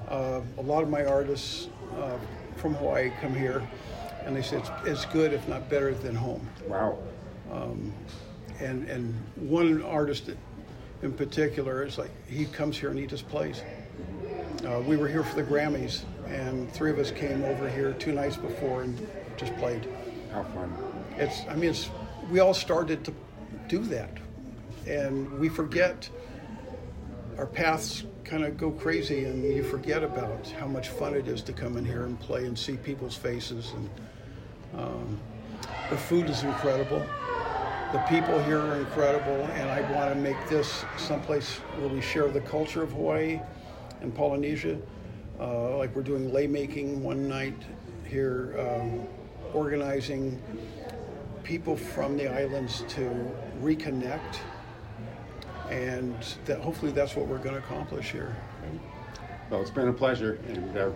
[0.09, 2.19] Uh, a lot of my artists uh,
[2.57, 3.63] from Hawaii come here,
[4.25, 6.49] and they said it's good, if not better, than home.
[6.67, 6.99] Wow.
[8.61, 10.31] And and one artist
[11.03, 13.63] in particular is like he comes here and he just plays.
[14.65, 18.13] Uh, we were here for the Grammys, and three of us came over here two
[18.13, 19.89] nights before and just played.
[20.33, 20.75] How fun.
[21.17, 21.91] It's I mean it's
[22.31, 23.15] we all started to
[23.69, 24.11] do that,
[24.87, 26.09] and we forget
[27.39, 31.43] our paths kind of go crazy, and you forget about how much fun it is
[31.43, 33.91] to come in here and play and see people's faces and.
[34.77, 35.19] Um,
[35.91, 37.05] the food is incredible.
[37.93, 42.29] The people here are incredible, and I want to make this someplace where we share
[42.29, 43.41] the culture of Hawaii
[44.01, 44.79] and Polynesia.
[45.39, 47.55] Uh, like we're doing lei making one night
[48.05, 49.07] here, um,
[49.55, 50.43] organizing
[51.45, 53.09] people from the islands to
[53.63, 54.39] reconnect,
[55.71, 58.37] and that hopefully that's what we're going to accomplish here.
[59.51, 60.91] Well, it's been a pleasure, and uh,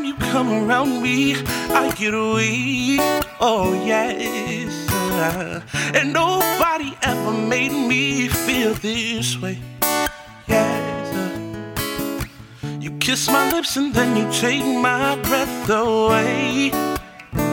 [0.00, 1.34] time you come around me,
[1.70, 3.00] I get weak.
[3.40, 4.88] Oh, yes.
[4.90, 5.60] Uh,
[5.94, 9.58] and nobody ever made me feel this way.
[10.46, 11.14] Yes.
[11.14, 16.70] Uh, you kiss my lips and then you take my breath away.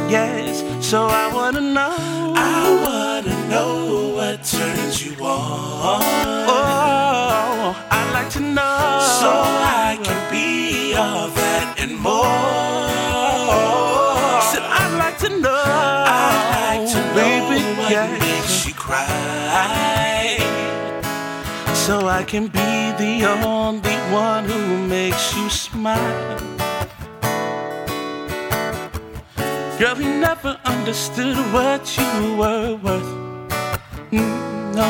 [0.09, 2.33] Yes, so I wanna know.
[2.37, 6.16] I wanna know what turns you on.
[22.17, 26.39] I can be the only one who makes you smile.
[29.77, 33.11] Girl, he never understood what you were worth.
[34.09, 34.89] Mm, no.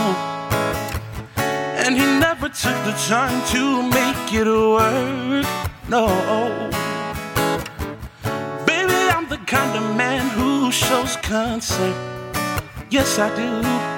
[1.84, 5.46] And he never took the time to make it work.
[5.90, 6.08] No.
[8.66, 11.94] Baby, I'm the kind of man who shows concern.
[12.90, 13.97] Yes, I do.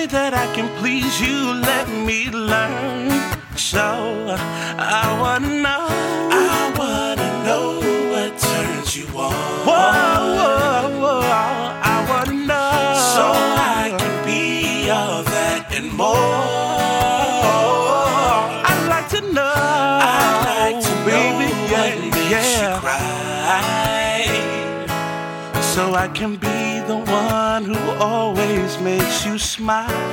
[0.00, 3.10] Way that I can please you, let me learn.
[3.54, 3.84] So
[4.78, 5.86] I wanna know.
[6.32, 7.66] I wanna know
[8.10, 9.34] what turns you on.
[9.68, 9.76] Whoa,
[10.38, 11.20] whoa, whoa.
[11.94, 12.72] I wanna know.
[13.14, 13.24] So
[13.76, 16.16] I can be all that and more.
[18.70, 19.56] I'd like to know.
[20.16, 22.74] I'd like to baby, know what yeah, makes yeah.
[22.74, 24.00] you cry
[25.60, 30.08] so I can be the one who always makes you smile.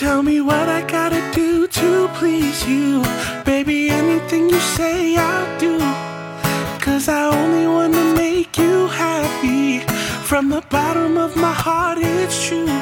[0.00, 3.02] Tell me what I gotta do to please you.
[3.44, 5.74] Baby, anything you say, I'll do.
[6.86, 9.80] Cause I only wanna make you happy.
[10.30, 12.80] From the bottom of my heart, it's true.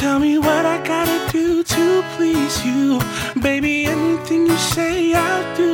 [0.00, 3.00] Tell me what I gotta do to please you.
[3.48, 5.72] Baby, anything you say, I'll do.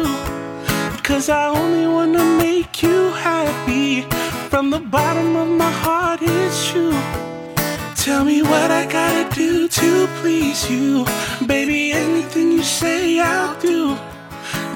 [1.09, 4.07] Cause I only wanna make you happy.
[4.51, 6.99] From the bottom of my heart, it's true.
[7.95, 11.05] Tell me what I gotta do to please you.
[11.47, 13.95] Baby, anything you say, I'll do.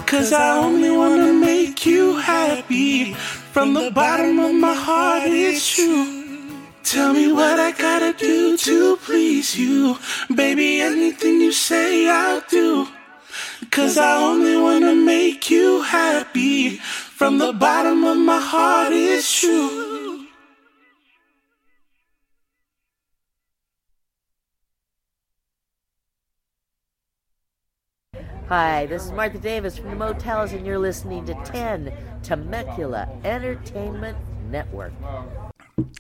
[0.07, 3.15] Cause I only wanna make you happy.
[3.55, 6.07] From the bottom of my heart, it's true.
[6.85, 9.97] Tell me what I gotta do to please you.
[10.35, 12.87] Baby, anything you say, I'll do.
[13.73, 16.77] Cause I only wanna make you happy.
[16.77, 20.27] From the bottom of my heart, it's true.
[28.51, 34.19] Hi, this is Martha Davis from the Motels, and you're listening to 10 Temecula Entertainment
[34.51, 34.93] Network.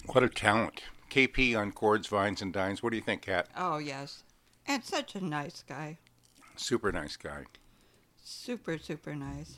[0.09, 2.83] What a talent KP on Chords, Vines, and Dines.
[2.83, 3.49] What do you think, Kat?
[3.57, 4.25] Oh, yes.
[4.67, 5.97] And such a nice guy.
[6.55, 7.47] Super nice guy.
[8.23, 9.57] Super, super nice.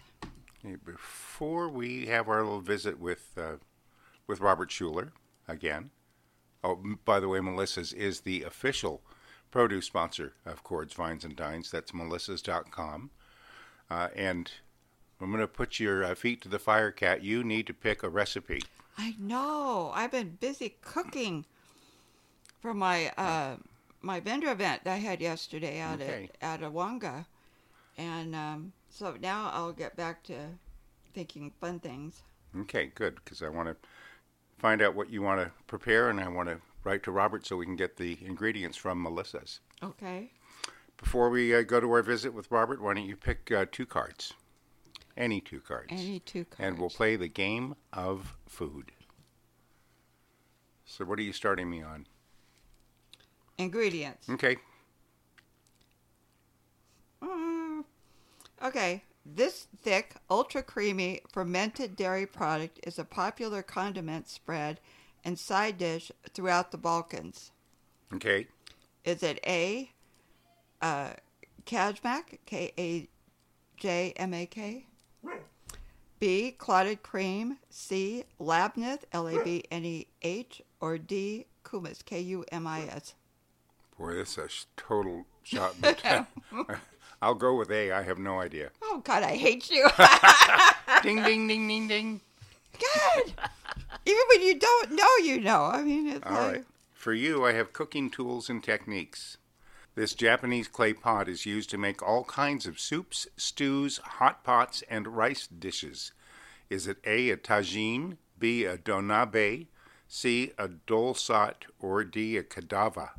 [0.65, 3.57] Okay, before we have our little visit with uh,
[4.27, 5.11] with Robert Schueller
[5.47, 5.91] again.
[6.63, 9.03] Oh, by the way, Melissa's is the official
[9.51, 11.71] produce sponsor of Chords, Vines, and Dines.
[11.71, 13.11] That's melissas.com.
[13.91, 14.51] Uh, and
[15.21, 17.23] I'm going to put your uh, feet to the fire, Kat.
[17.23, 18.63] You need to pick a recipe.
[18.97, 19.93] I know.
[19.95, 21.45] I've been busy cooking
[22.61, 23.57] for my uh,
[24.01, 26.31] my vendor event that I had yesterday out Okay.
[26.41, 27.27] at at Awanga,
[27.97, 30.35] and um, so now I'll get back to
[31.13, 32.23] thinking fun things.
[32.61, 33.77] Okay, good, because I want to
[34.59, 37.57] find out what you want to prepare, and I want to write to Robert so
[37.57, 39.61] we can get the ingredients from Melissa's.
[39.83, 40.31] Okay.
[40.97, 43.87] Before we uh, go to our visit with Robert, why don't you pick uh, two
[43.87, 44.33] cards?
[45.17, 45.89] Any two cards.
[45.91, 46.61] Any two cards.
[46.61, 48.93] And we'll play the game of food.
[50.87, 52.07] So, what are you starting me on?
[53.59, 54.29] Ingredients.
[54.29, 54.57] Okay.
[57.23, 57.85] Mm,
[58.65, 59.03] okay.
[59.27, 64.81] This thick, ultra creamy, fermented dairy product is a popular condiment spread
[65.25, 67.51] and side dish throughout the Balkans.
[68.13, 68.47] Okay.
[69.05, 69.91] Is it A,
[70.83, 71.11] uh,
[71.65, 73.09] Kajmak, K A
[73.79, 74.87] J M A K?
[76.21, 82.21] B, clotted cream, C, labneh, L A B N E H, or D, kumis, K
[82.21, 83.15] U M I S?
[83.99, 86.27] Boy, this is a total shot in the.
[87.25, 87.91] I'll go with A.
[87.91, 88.69] I have no idea.
[88.83, 89.89] Oh, God, I hate you.
[91.03, 92.21] ding, ding, ding, ding, ding.
[92.75, 93.33] God.
[94.05, 95.65] Even when you don't know, you know.
[95.65, 96.65] I mean, it's All like, right.
[96.93, 99.39] For you, I have cooking tools and techniques.
[99.95, 104.83] This Japanese clay pot is used to make all kinds of soups, stews, hot pots,
[104.91, 106.13] and rice dishes.
[106.69, 109.69] Is it A, a tagine, B, a donabe,
[110.09, 113.13] C, a dolsot, or D, a kadava?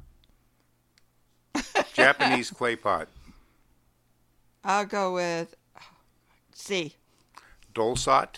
[1.93, 3.07] Japanese clay pot.
[4.65, 5.55] I'll go with
[6.53, 6.95] C.
[7.73, 8.37] Dolsot.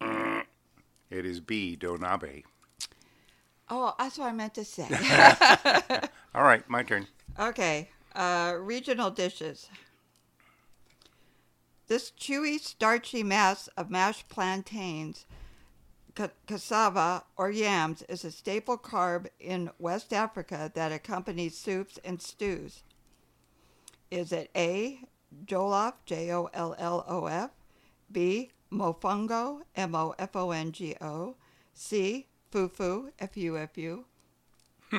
[1.10, 2.44] It is B, donabe.
[3.68, 4.86] Oh, that's what I meant to say.
[6.36, 7.08] All right, my turn.
[7.36, 9.68] okay, uh, regional dishes.
[11.88, 15.26] This chewy, starchy mass of mashed plantains,
[16.14, 22.22] ca- cassava, or yams is a staple carb in West Africa that accompanies soups and
[22.22, 22.84] stews.
[24.10, 25.00] Is it A,
[25.44, 27.50] jollof, J O L L O F,
[28.10, 31.36] B, mofongo, M O F O N G O,
[31.74, 34.04] C, fufu, F U F U,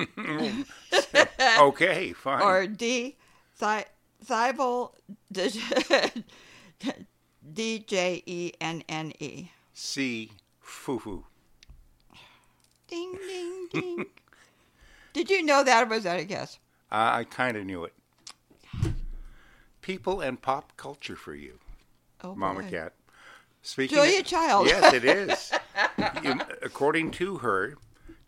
[1.60, 2.42] Okay, fine.
[2.42, 3.16] or D,
[3.60, 4.92] thival,
[7.52, 9.50] D J E N N E.
[9.74, 10.30] C,
[10.64, 11.24] fufu.
[12.88, 14.06] Ding, ding, ding.
[15.12, 16.58] Did you know that, or was that a guess?
[16.90, 17.92] Uh, I kind of knew it.
[19.82, 21.58] People and pop culture for you,
[22.22, 22.70] Oh, Mama boy.
[22.70, 22.92] Kat.
[23.62, 24.66] Speaking Julia of- Child.
[24.68, 25.52] Yes, it is.
[26.24, 27.76] you, according to her,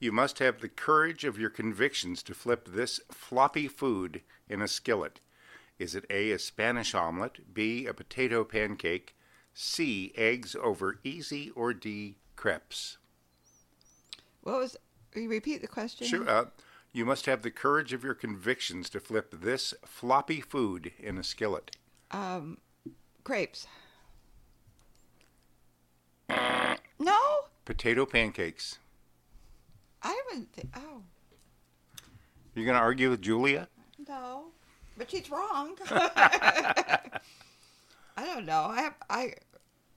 [0.00, 4.68] you must have the courage of your convictions to flip this floppy food in a
[4.68, 5.20] skillet.
[5.78, 9.16] Is it A, a Spanish omelet, B, a potato pancake,
[9.54, 12.98] C, eggs over easy, or D, crepes?
[14.42, 14.76] What was?
[15.14, 16.06] Repeat the question?
[16.06, 16.28] Sure.
[16.28, 16.44] Uh,
[16.94, 21.24] you must have the courage of your convictions to flip this floppy food in a
[21.24, 21.76] skillet.
[22.10, 22.58] Um,
[23.24, 23.66] crepes.
[26.96, 27.18] No,
[27.64, 28.78] Potato pancakes.
[30.02, 30.52] I haven't.
[30.52, 31.02] Th- oh
[32.54, 33.68] You're going to argue with Julia?
[34.08, 34.44] no,
[34.96, 35.76] but she's wrong.
[35.90, 37.10] I
[38.18, 38.66] don't know.
[38.70, 38.94] I have.
[39.10, 39.34] I.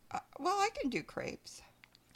[0.09, 1.61] Uh, well, I can do crepes.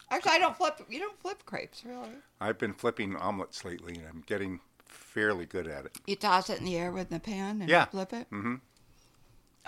[0.09, 0.81] Actually, I don't flip.
[0.89, 2.09] You don't flip crepes, really.
[2.41, 4.59] I've been flipping omelets lately, and I'm getting
[4.91, 5.97] fairly good at it.
[6.07, 7.85] You toss it in the air with the pan and Yeah.
[7.85, 8.29] flip it.
[8.31, 8.55] Mm-hmm.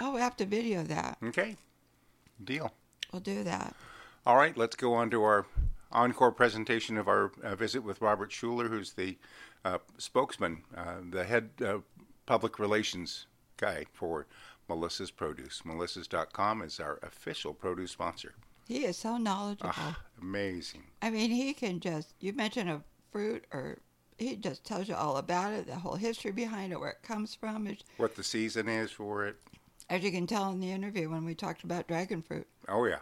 [0.01, 1.17] Oh, we have to video that.
[1.23, 1.57] Okay.
[2.43, 2.73] Deal.
[3.11, 3.75] We'll do that.
[4.25, 5.45] All right, let's go on to our
[5.91, 9.17] encore presentation of our uh, visit with Robert Schueller, who's the
[9.63, 11.77] uh, spokesman, uh, the head uh,
[12.25, 13.27] public relations
[13.57, 14.25] guy for
[14.67, 15.61] Melissa's Produce.
[15.65, 18.33] Melissas.com is our official produce sponsor.
[18.67, 19.71] He is so knowledgeable.
[19.75, 20.83] Ah, amazing.
[21.01, 22.81] I mean, he can just, you mention a
[23.11, 23.77] fruit or
[24.17, 27.35] he just tells you all about it, the whole history behind it, where it comes
[27.35, 27.67] from.
[27.67, 29.35] As, What the season is for it.
[29.89, 32.47] as you can tell in the interview when we talked about dragon fruit.
[32.67, 32.99] Oh, yeah.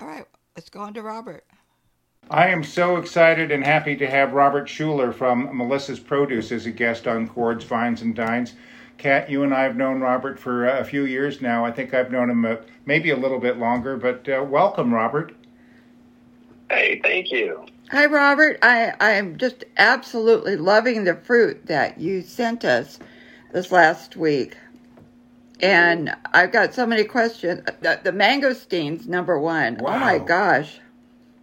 [0.00, 0.24] All right,
[0.56, 1.44] let's go on to Robert.
[2.30, 6.70] I am so excited and happy to have Robert Schueller from Melissa's Produce as a
[6.70, 8.54] guest on Chords, Vines, and Dines.
[8.98, 11.64] Kat, you and I have known Robert for uh, a few years now.
[11.64, 15.32] I think I've known him uh, maybe a little bit longer, but uh, welcome, Robert.
[16.68, 17.64] Hey, thank you.
[17.90, 18.58] Hi, Robert.
[18.60, 22.98] I, I'm just absolutely loving the fruit that you sent us
[23.50, 24.58] this last week.
[25.60, 27.62] And I've got so many questions.
[27.80, 29.78] The, the mangosteens, number one.
[29.80, 30.80] Oh my gosh.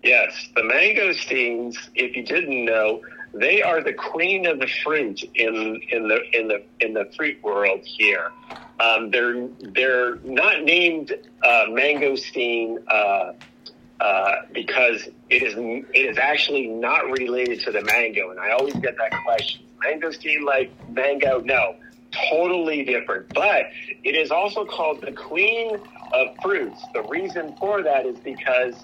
[0.03, 1.77] Yes, the mangosteens.
[1.95, 3.01] If you didn't know,
[3.33, 7.41] they are the queen of the fruit in in the in the in the fruit
[7.41, 8.31] world here.
[8.79, 11.11] Um, they're they're not named
[11.43, 13.33] uh, mangosteen uh,
[13.99, 18.73] uh, because it is it is actually not related to the mango, and I always
[18.75, 21.39] get that question: mangosteen like mango?
[21.39, 21.75] No,
[22.29, 23.33] totally different.
[23.33, 23.67] But
[24.03, 25.77] it is also called the queen
[26.13, 26.81] of fruits.
[26.93, 28.75] The reason for that is because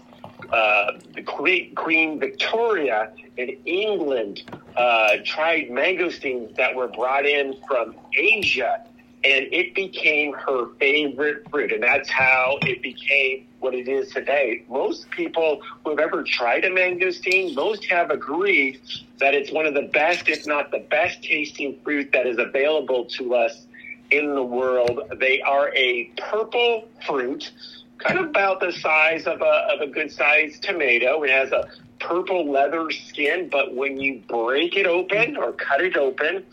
[0.51, 4.43] uh, the Queen, Queen Victoria in England
[4.75, 8.83] uh, tried mangosteens that were brought in from Asia,
[9.23, 14.63] and it became her favorite fruit, and that's how it became what it is today.
[14.67, 18.81] Most people who have ever tried a mangosteen, most have agreed
[19.19, 23.05] that it's one of the best, if not the best, tasting fruit that is available
[23.05, 23.65] to us
[24.09, 24.99] in the world.
[25.19, 27.51] They are a purple fruit
[27.99, 31.21] kind of about the size of a, of a good sized tomato.
[31.23, 35.95] It has a purple leather skin, but when you break it open or cut it
[35.95, 36.43] open,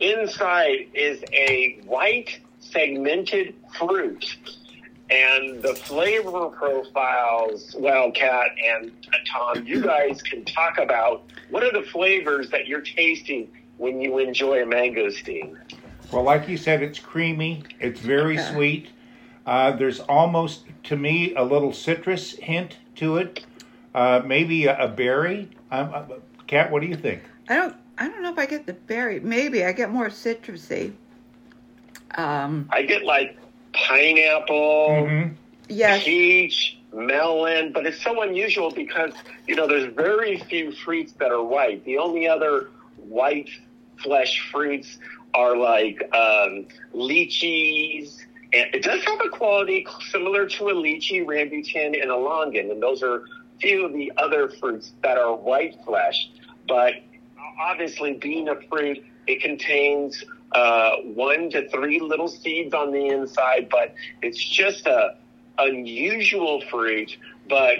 [0.00, 4.36] inside is a white segmented fruit.
[5.10, 8.90] And the flavor profiles, well, Kat and
[9.30, 14.18] Tom, you guys can talk about what are the flavors that you're tasting when you
[14.18, 15.56] enjoy a mangosteen.
[16.10, 17.64] Well, like you said, it's creamy.
[17.80, 18.52] It's very Okay.
[18.52, 18.88] sweet.
[19.46, 23.44] Uh, there's almost, to me, a little citrus hint to it.
[23.94, 25.50] Uh, maybe a, a berry.
[25.70, 26.02] Um, uh,
[26.46, 27.22] Kat, what do you think?
[27.48, 29.20] I don't I don't know if I get the berry.
[29.20, 30.92] Maybe I get more citrusy.
[32.16, 33.36] Um I get like
[33.74, 34.88] pineapple.
[34.88, 35.34] Mm-hmm.
[35.68, 36.04] yes.
[36.04, 39.12] peach, melon, but it's so unusual because,
[39.46, 41.84] you know, there's very few fruits that are white.
[41.84, 43.50] The only other white
[44.02, 44.98] flesh fruits
[45.34, 48.18] are like um, lychees.
[48.52, 52.80] And it does have a quality similar to a lychee, rambutan, and a longan, and
[52.80, 53.24] those are
[53.60, 56.30] few of the other fruits that are white flesh.
[56.68, 56.94] But
[57.60, 60.24] obviously, being a fruit, it contains
[60.54, 65.16] uh, one to three little seeds on the inside, but it's just a
[65.58, 67.16] unusual fruit.
[67.48, 67.78] But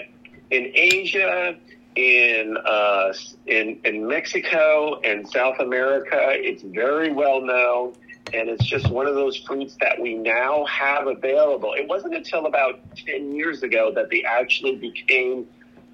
[0.51, 1.55] in Asia,
[1.95, 3.13] in uh,
[3.47, 7.93] in in Mexico and South America, it's very well known,
[8.33, 11.73] and it's just one of those fruits that we now have available.
[11.73, 15.47] It wasn't until about ten years ago that they actually became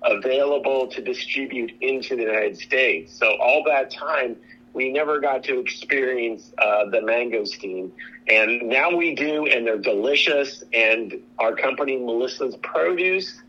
[0.03, 3.13] available to distribute into the United States.
[3.15, 4.35] So all that time,
[4.73, 7.91] we never got to experience uh, the mangosteen,
[8.27, 10.63] and now we do, and they're delicious.
[10.73, 13.41] And our company, Melissa's Produce,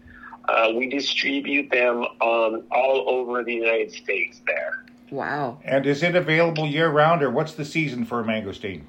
[0.49, 4.41] uh, we distribute them um, all over the United States.
[4.47, 5.59] There, Wow.
[5.65, 8.83] And is it available year round, or what's the season for a mangosteen?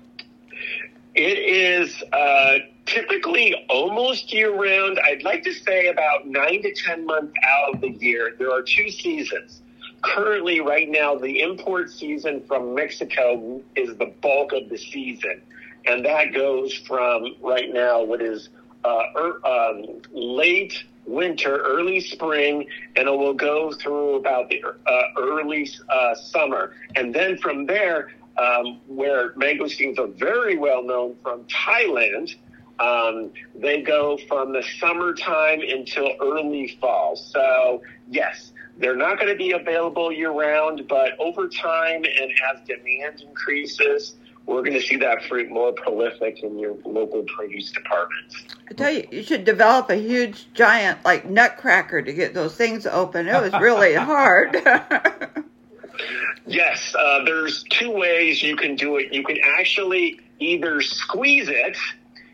[1.15, 2.55] it is uh,
[2.85, 4.99] typically almost year round.
[5.05, 8.35] I'd like to say about nine to ten months out of the year.
[8.37, 9.61] There are two seasons.
[10.03, 15.41] Currently, right now, the import season from Mexico is the bulk of the season,
[15.85, 18.49] and that goes from right now what is
[18.83, 25.03] uh, er, um, late winter, early spring, and it will go through about the uh,
[25.17, 31.45] early uh, summer, and then from there, um, where mangosteens are very well known from
[31.45, 32.35] Thailand.
[32.79, 37.15] Um, they go from the summertime until early fall.
[37.15, 42.67] So, yes, they're not going to be available year round, but over time and as
[42.67, 44.15] demand increases,
[44.45, 48.43] we're going to see that fruit more prolific in your local produce departments.
[48.69, 52.85] I tell you, you should develop a huge giant like nutcracker to get those things
[52.85, 53.27] open.
[53.27, 54.55] It was really hard.
[56.45, 59.13] Yes, uh, there's two ways you can do it.
[59.13, 61.77] You can actually either squeeze it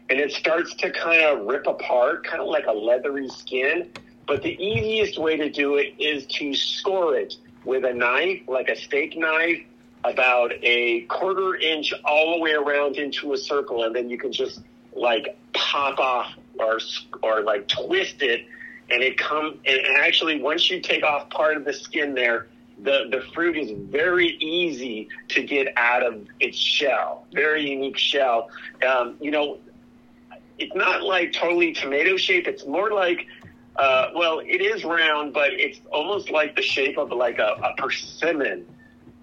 [0.09, 3.91] and it starts to kind of rip apart, kind of like a leathery skin.
[4.27, 7.35] But the easiest way to do it is to score it
[7.65, 9.63] with a knife, like a steak knife,
[10.03, 14.31] about a quarter inch all the way around into a circle, and then you can
[14.31, 14.61] just
[14.93, 16.79] like pop off or
[17.21, 18.45] or like twist it,
[18.89, 22.47] and it come and actually once you take off part of the skin there,
[22.81, 27.25] the the fruit is very easy to get out of its shell.
[27.33, 28.49] Very unique shell.
[28.87, 29.59] Um, you know,
[30.59, 32.47] it's not like totally tomato shape.
[32.47, 33.27] It's more like
[33.75, 37.73] uh, well, it is round, but it's almost like the shape of like a, a
[37.77, 38.67] persimmon.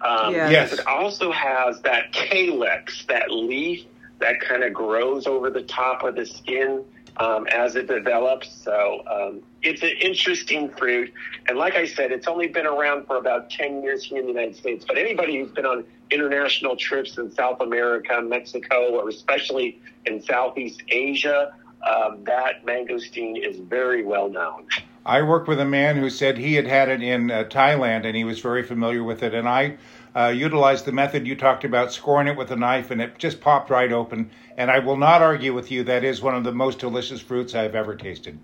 [0.01, 0.49] Um, Yeah.
[0.49, 0.73] Yes.
[0.73, 3.85] It also has that calyx, that leaf
[4.19, 6.83] that kind of grows over the top of the skin
[7.19, 8.49] um, as it develops.
[8.63, 11.11] So um, it's an interesting fruit.
[11.47, 14.31] And like I said, it's only been around for about 10 years here in the
[14.31, 14.85] United States.
[14.87, 20.83] But anybody who's been on international trips in South America, Mexico, or especially in Southeast
[20.89, 21.53] Asia,
[21.85, 24.67] um, that mangosteen is very well known.
[25.07, 28.13] I worked with a man who said he had had it in uh, Thailand and
[28.13, 29.33] he was very familiar with it.
[29.33, 29.77] And I
[30.13, 33.39] uh, utilized the method you talked about, scoring it with a knife, and it just
[33.39, 34.29] popped right open.
[34.57, 37.55] And I will not argue with you, that is one of the most delicious fruits
[37.55, 38.37] I've ever tasted.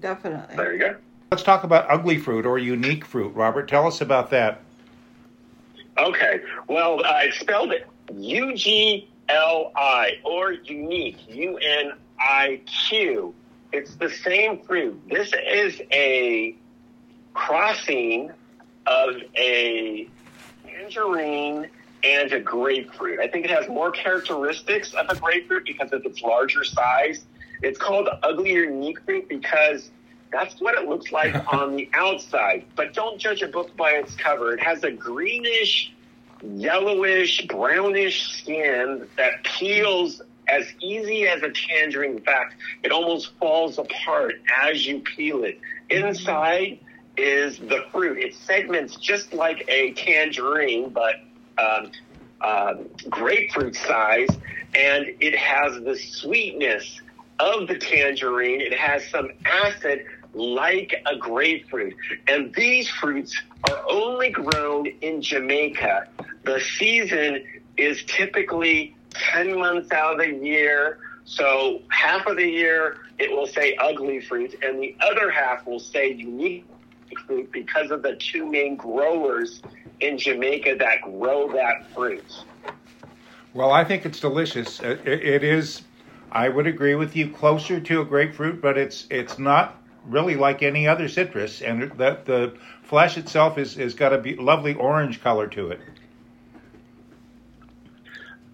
[0.00, 0.56] Definitely.
[0.56, 0.96] There you go.
[1.30, 3.34] Let's talk about ugly fruit or unique fruit.
[3.34, 4.62] Robert, tell us about that.
[5.98, 6.40] Okay.
[6.68, 13.34] Well, I spelled it U G L I or unique, U N I Q.
[13.72, 15.00] It's the same fruit.
[15.08, 16.56] This is a
[17.34, 18.30] crossing
[18.86, 20.08] of a
[20.64, 21.68] tangerine
[22.04, 23.20] and a grapefruit.
[23.20, 27.24] I think it has more characteristics of a grapefruit because of its larger size.
[27.62, 29.90] It's called ugly or unique fruit because
[30.30, 32.64] that's what it looks like on the outside.
[32.76, 34.52] But don't judge a book by its cover.
[34.52, 35.92] It has a greenish,
[36.42, 42.16] yellowish, brownish skin that peels as easy as a tangerine.
[42.16, 45.60] In fact, it almost falls apart as you peel it.
[45.90, 46.78] Inside
[47.16, 48.18] is the fruit.
[48.18, 51.16] It segments just like a tangerine, but
[51.58, 51.90] um,
[52.40, 52.74] uh,
[53.08, 54.28] grapefruit size,
[54.74, 57.00] and it has the sweetness
[57.38, 58.60] of the tangerine.
[58.60, 61.94] It has some acid like a grapefruit.
[62.28, 63.40] And these fruits
[63.70, 66.08] are only grown in Jamaica.
[66.44, 67.44] The season
[67.76, 68.95] is typically
[69.32, 70.98] 10 months out of the year.
[71.24, 75.80] So half of the year it will say ugly fruit, and the other half will
[75.80, 76.66] say unique
[77.26, 79.62] fruit because of the two main growers
[80.00, 82.24] in Jamaica that grow that fruit.
[83.54, 84.80] Well, I think it's delicious.
[84.80, 85.82] Uh, it, it is,
[86.30, 90.62] I would agree with you, closer to a grapefruit, but it's it's not really like
[90.62, 95.22] any other citrus, and the the flesh itself is is got a be- lovely orange
[95.22, 95.80] color to it.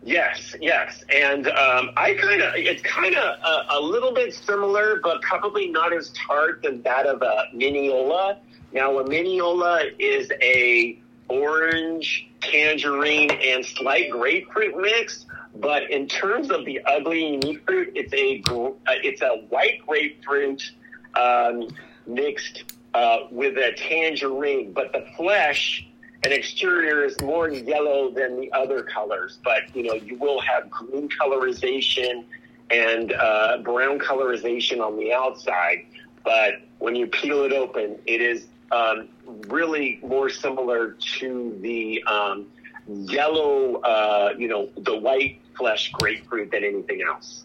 [0.05, 4.99] Yes, yes, and um, I kind of it's kind of a, a, little bit similar,
[5.01, 8.39] but probably not as tart than that of a Minneola.
[8.73, 10.99] Now, a Minneola is a
[11.29, 15.27] orange, tangerine, and slight grapefruit mix.
[15.55, 18.73] But in terms of the ugly unique fruit, it's a uh,
[19.05, 20.73] it's a white grapefruit
[21.15, 21.69] um,
[22.07, 24.73] mixed uh, with a tangerine.
[24.73, 25.87] But the flesh
[26.25, 29.39] and exterior is more yellow than the other colors.
[29.43, 32.25] But you know, you will have green colorization
[32.71, 35.87] and uh, brown colorization on the outside.
[36.25, 39.09] But when you peel it open, it is um,
[39.49, 42.47] really more similar to the um,
[42.89, 47.45] yellow, uh, you know, the white flesh grapefruit than anything else.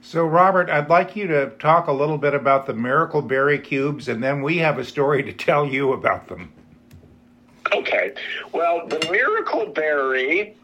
[0.00, 4.08] So, Robert, I'd like you to talk a little bit about the Miracle Berry cubes,
[4.08, 6.52] and then we have a story to tell you about them.
[7.72, 8.14] Okay.
[8.52, 10.56] Well, the Miracle Berry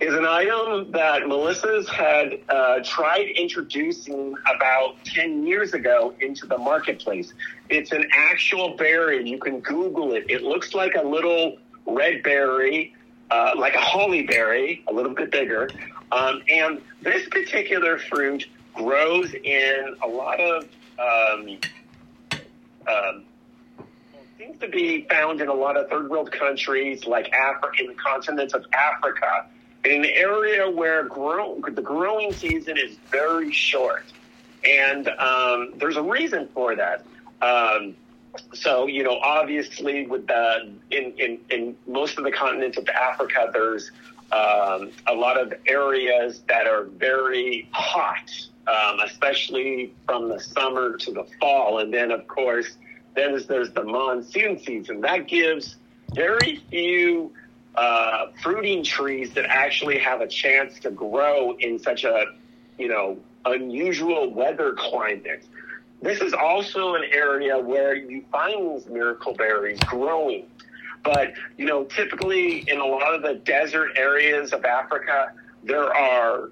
[0.00, 6.58] is an item that Melissa's had uh, tried introducing about 10 years ago into the
[6.58, 7.32] marketplace.
[7.70, 9.28] It's an actual berry.
[9.28, 10.26] You can Google it.
[10.28, 12.94] It looks like a little red berry,
[13.30, 15.70] uh, like a holly berry, a little bit bigger.
[16.12, 20.68] Um, and this particular fruit grows in a lot of
[20.98, 21.58] um,
[22.86, 23.24] um,
[24.38, 27.94] seems to be found in a lot of third world countries like Africa, in the
[27.94, 29.46] continents of Africa
[29.86, 34.12] in an area where grow, the growing season is very short.
[34.64, 37.04] And um, there's a reason for that.
[37.40, 37.96] Um,
[38.52, 43.50] so, you know, obviously, with the, in, in, in most of the continents of Africa,
[43.52, 43.90] there's
[44.32, 48.28] um, a lot of areas that are very hot,
[48.66, 51.78] um, especially from the summer to the fall.
[51.78, 52.76] And then, of course,
[53.16, 55.00] then there's, the monsoon season.
[55.00, 55.76] That gives
[56.14, 57.32] very few
[57.74, 62.26] uh, fruiting trees that actually have a chance to grow in such a,
[62.78, 65.44] you know, unusual weather climate.
[66.02, 70.46] This is also an area where you find these miracle berries growing.
[71.02, 76.50] But, you know, typically in a lot of the desert areas of Africa, there are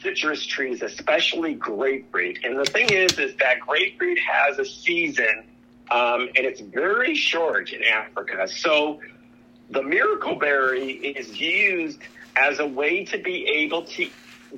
[0.00, 2.38] citrus trees, especially grapefruit.
[2.44, 5.44] And the thing is, is that grapefruit has a season,
[5.90, 8.48] um, and it's very short in Africa.
[8.48, 9.00] So
[9.70, 12.00] the miracle berry is used
[12.36, 14.10] as a way to be able to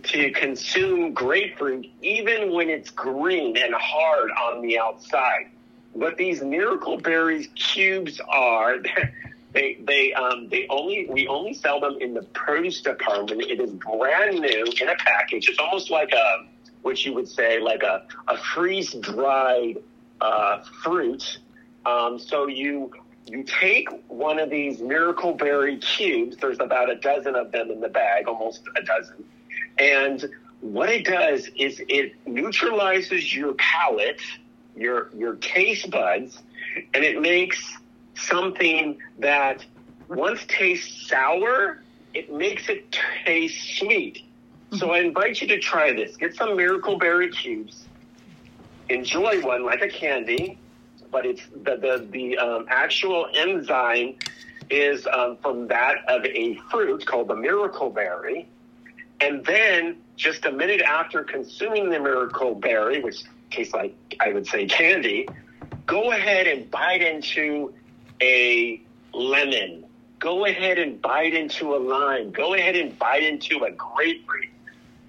[0.03, 5.51] to consume grapefruit even when it's green and hard on the outside.
[5.93, 8.77] What these miracle berries cubes are,
[9.53, 13.43] they they um they only we only sell them in the produce department.
[13.43, 15.49] It is brand new in a package.
[15.49, 16.47] It's almost like a
[16.83, 19.79] which you would say like a, a freeze dried
[20.21, 21.39] uh, fruit.
[21.85, 22.93] Um, so you
[23.27, 26.37] you take one of these miracle berry cubes.
[26.37, 29.25] There's about a dozen of them in the bag, almost a dozen,
[29.79, 30.29] and
[30.61, 34.21] what it does is it neutralizes your palate,
[34.77, 36.43] your your taste buds,
[36.95, 37.62] and it makes
[38.14, 39.64] something that
[40.09, 41.83] once tastes sour,
[42.14, 44.23] it makes it taste sweet.
[44.73, 46.17] So I invite you to try this.
[46.17, 47.87] Get some Miracle Berry cubes.
[48.89, 50.59] Enjoy one like a candy,
[51.11, 54.16] but it's the the, the um, actual enzyme
[54.70, 58.49] is um, from that of a fruit called the Miracle Berry.
[59.20, 64.47] And then just a minute after consuming the Miracle Berry, which tastes like I would
[64.47, 65.28] say candy,
[65.87, 67.72] go ahead and bite into
[68.20, 68.80] a
[69.12, 69.84] lemon.
[70.18, 72.30] Go ahead and bite into a lime.
[72.30, 74.49] Go ahead and bite into a grapefruit.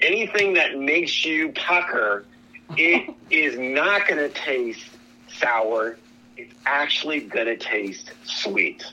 [0.02, 2.26] Anything that makes you pucker,
[2.76, 4.90] it is not going to taste
[5.30, 5.98] sour.
[6.36, 8.84] It's actually going to taste sweet.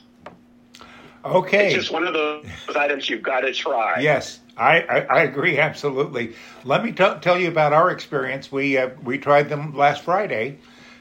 [1.23, 1.67] Okay.
[1.67, 2.45] It's just one of those
[2.75, 3.99] items you've got to try.
[3.99, 6.35] Yes, I, I, I agree absolutely.
[6.63, 8.51] Let me t- tell you about our experience.
[8.51, 10.59] We uh, we tried them last Friday,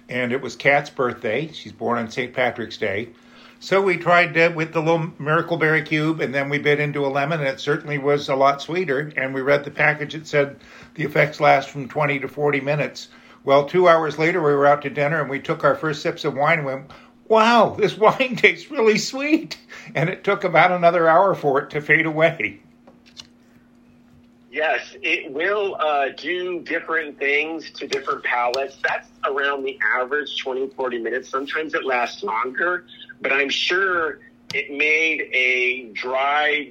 [0.09, 1.53] and it was Kat's birthday.
[1.53, 2.33] She's born on St.
[2.33, 3.11] Patrick's Day.
[3.61, 7.07] So we tried uh, with the little Miracle Berry cube, and then we bit into
[7.07, 9.12] a lemon, and it certainly was a lot sweeter.
[9.16, 10.57] And we read the package; it said
[10.95, 13.09] the effects last from 20 to 40 minutes.
[13.45, 16.24] Well, two hours later, we were out to dinner, and we took our first sips
[16.24, 16.90] of wine, and went,
[17.28, 19.59] "Wow, this wine tastes really sweet!"
[19.95, 22.61] And it took about another hour for it to fade away.
[24.51, 28.76] Yes, it will uh, do different things to different palates.
[28.84, 31.28] That's around the average 20, 40 minutes.
[31.28, 32.86] Sometimes it lasts longer,
[33.20, 34.20] but I'm sure
[34.55, 36.70] it made a dry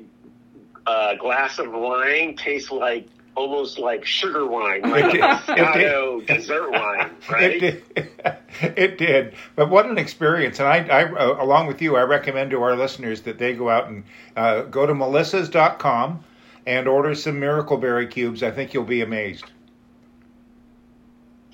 [0.87, 7.11] uh, glass of wine taste like almost like sugar wine, like a Moscato dessert wine,
[7.29, 7.63] right?
[7.63, 8.09] It did.
[8.61, 9.33] it did.
[9.55, 10.59] But what an experience!
[10.59, 13.69] And I, I uh, along with you, I recommend to our listeners that they go
[13.69, 14.03] out and
[14.35, 16.23] uh, go to melissas.com
[16.65, 18.43] and order some Miracle Berry cubes.
[18.43, 19.45] I think you'll be amazed.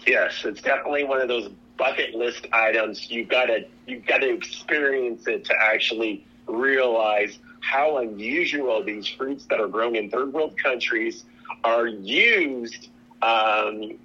[0.06, 3.10] Yes, it's definitely one of those bucket list items.
[3.10, 9.46] You've got to you've got to experience it to actually realize how unusual these fruits
[9.46, 11.26] that are grown in third world countries
[11.64, 12.90] are used
[13.22, 13.98] um,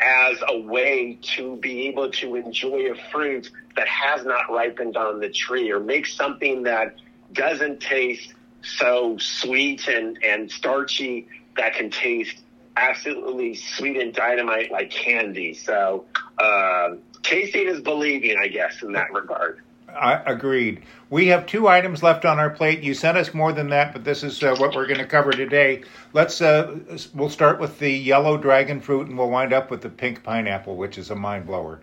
[0.00, 5.20] as a way to be able to enjoy a fruit that has not ripened on
[5.20, 6.96] the tree or make something that
[7.32, 12.36] doesn't taste so sweet and, and starchy that can taste
[12.76, 15.54] absolutely sweet and dynamite like candy.
[15.54, 16.06] So,
[16.38, 19.62] uh, tasting is believing, I guess, in that regard.
[20.00, 20.82] Agreed.
[21.10, 22.82] We have two items left on our plate.
[22.82, 25.32] You sent us more than that, but this is uh, what we're going to cover
[25.32, 25.82] today.
[26.12, 26.78] Let's uh,
[27.14, 30.76] we'll start with the yellow dragon fruit, and we'll wind up with the pink pineapple,
[30.76, 31.80] which is a mind blower.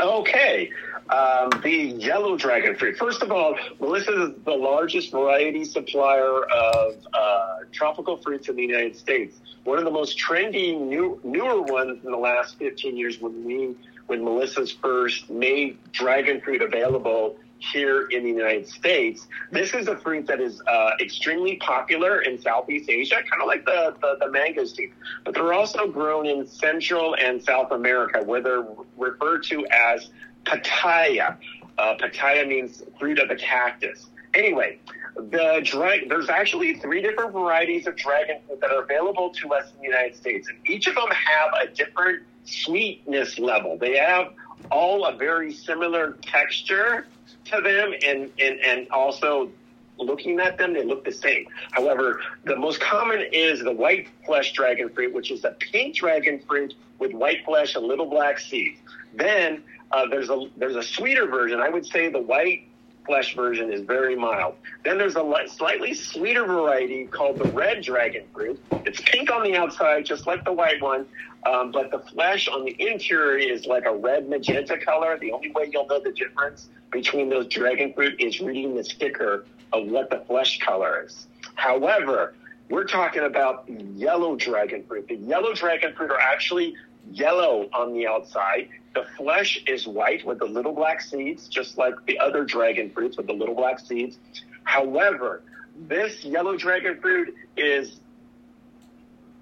[0.00, 0.70] Okay,
[1.10, 2.96] um, the yellow dragon fruit.
[2.96, 8.62] First of all, Melissa is the largest variety supplier of uh, tropical fruits in the
[8.62, 9.36] United States.
[9.64, 13.74] One of the most trendy, new, newer ones in the last 15 years when we
[14.06, 17.36] when Melissa's first made dragon fruit available
[17.72, 19.26] here in the United States.
[19.50, 23.64] This is a fruit that is uh, extremely popular in Southeast Asia, kind of like
[23.64, 24.92] the, the, the mangosteen.
[25.24, 30.10] But they're also grown in Central and South America, where they're referred to as
[30.44, 31.36] pitaya.
[31.78, 34.06] Uh, pitaya means fruit of the cactus.
[34.34, 34.78] Anyway,
[35.16, 39.70] the dra- there's actually three different varieties of dragon fruit that are available to us
[39.72, 43.76] in the United States, and each of them have a different sweetness level.
[43.78, 44.32] They have
[44.70, 47.06] all a very similar texture
[47.46, 49.50] to them, and and and also
[49.98, 51.46] looking at them, they look the same.
[51.70, 56.40] However, the most common is the white flesh dragon fruit, which is a pink dragon
[56.46, 58.78] fruit with white flesh and little black seeds.
[59.14, 61.60] Then uh, there's a there's a sweeter version.
[61.60, 62.66] I would say the white
[63.06, 64.54] flesh version is very mild.
[64.84, 68.62] Then there's a slightly sweeter variety called the red dragon fruit.
[68.84, 71.06] It's pink on the outside, just like the white one,
[71.46, 75.18] um, but the flesh on the interior is like a red magenta color.
[75.18, 79.46] The only way you'll know the difference between those dragon fruit is reading the sticker
[79.72, 81.26] of what the flesh color is.
[81.54, 82.34] However,
[82.70, 85.08] we're talking about yellow dragon fruit.
[85.08, 86.74] The yellow dragon fruit are actually
[87.10, 88.68] yellow on the outside.
[88.94, 93.16] The flesh is white with the little black seeds, just like the other dragon fruits
[93.16, 94.18] with the little black seeds.
[94.62, 95.42] However,
[95.76, 98.00] this yellow dragon fruit is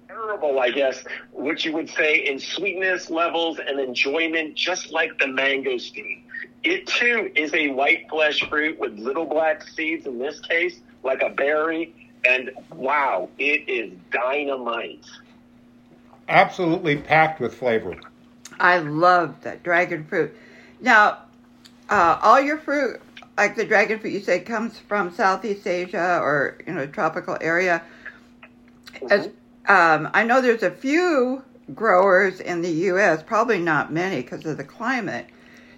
[0.07, 5.25] terrible, I guess, what you would say in sweetness levels and enjoyment, just like the
[5.25, 6.23] mangosteen.
[6.63, 11.21] It too is a white flesh fruit with little black seeds, in this case, like
[11.21, 11.93] a berry.
[12.25, 15.05] And wow, it is dynamite.
[16.29, 17.97] absolutely packed with flavor.
[18.63, 20.35] I love that dragon fruit.
[20.79, 21.23] Now,
[21.89, 23.01] uh, all your fruit,
[23.37, 27.83] like the dragon fruit, you say comes from Southeast Asia or you know tropical area.
[29.09, 29.27] As
[29.67, 31.43] um, I know, there's a few
[31.75, 33.21] growers in the U.S.
[33.21, 35.27] Probably not many because of the climate.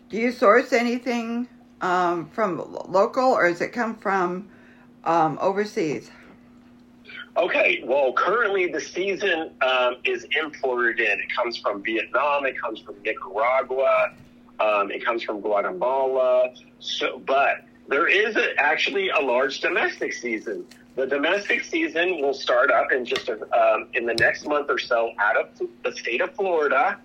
[0.09, 1.47] Do you source anything
[1.81, 4.49] um, from local, or does it come from
[5.03, 6.11] um, overseas?
[7.37, 11.19] Okay, well, currently the season um, is imported in.
[11.19, 12.45] It comes from Vietnam.
[12.45, 14.13] It comes from Nicaragua.
[14.59, 16.53] Um, it comes from Guatemala.
[16.79, 20.65] So, but there is a, actually a large domestic season.
[20.95, 24.79] The domestic season will start up in just a, um, in the next month or
[24.79, 25.49] so out of
[25.83, 26.97] the state of Florida.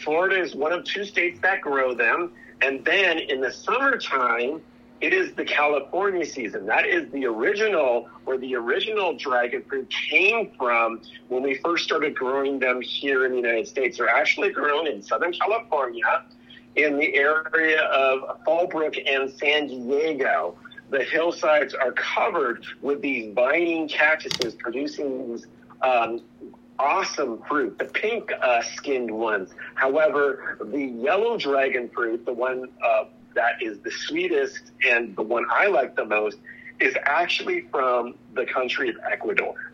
[0.00, 2.32] Florida is one of two states that grow them,
[2.62, 4.62] and then in the summertime
[5.00, 6.66] it is the California season.
[6.66, 12.14] That is the original, where the original dragon fruit came from when we first started
[12.14, 13.98] growing them here in the United States.
[13.98, 16.24] They're actually grown in Southern California,
[16.76, 20.56] in the area of Fallbrook and San Diego.
[20.90, 25.46] The hillsides are covered with these vining cactuses producing these
[25.82, 26.22] um,
[26.78, 29.50] awesome fruit, the pink uh, skinned ones.
[29.74, 33.04] However, the yellow dragon fruit, the one uh,
[33.34, 36.38] that is the sweetest and the one I like the most
[36.80, 39.72] is actually from the country of Ecuador.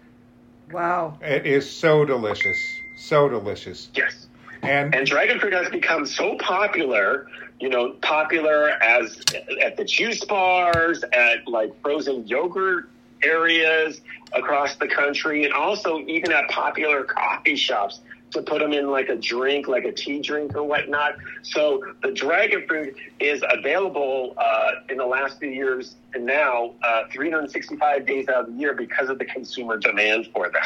[0.73, 1.19] Wow.
[1.21, 2.59] It is so delicious.
[2.97, 3.89] So delicious.
[3.95, 4.27] Yes.
[4.63, 7.27] And, and dragon fruit has become so popular,
[7.59, 9.23] you know, popular as
[9.63, 12.91] at the juice bars, at like frozen yogurt
[13.23, 14.01] areas
[14.33, 18.01] across the country, and also even at popular coffee shops
[18.33, 21.17] to put them in like a drink, like a tea drink or whatnot.
[21.43, 27.05] So the dragon fruit is available uh, in the last few years and now uh,
[27.13, 30.63] 365 days out of the year because of the consumer demand for them.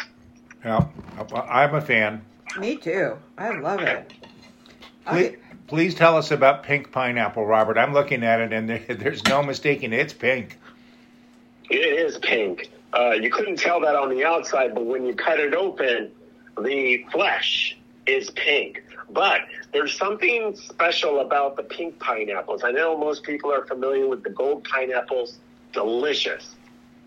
[0.65, 0.87] Yeah,
[1.33, 2.25] I'm a fan.
[2.59, 3.17] Me too.
[3.37, 4.13] I love it.
[5.07, 5.37] Please, okay.
[5.67, 7.77] please tell us about pink pineapple, Robert.
[7.77, 10.01] I'm looking at it and there, there's no mistaking it.
[10.01, 10.59] it's pink.
[11.71, 12.71] It is pink.
[12.93, 16.13] Uh, you couldn't tell that on the outside, but when you cut it open,
[16.61, 17.77] the flesh
[18.07, 18.83] is pink.
[19.11, 19.43] But
[19.73, 22.65] there's something special about the pink pineapples.
[22.65, 25.39] I know most people are familiar with the gold pineapples,
[25.73, 26.55] delicious.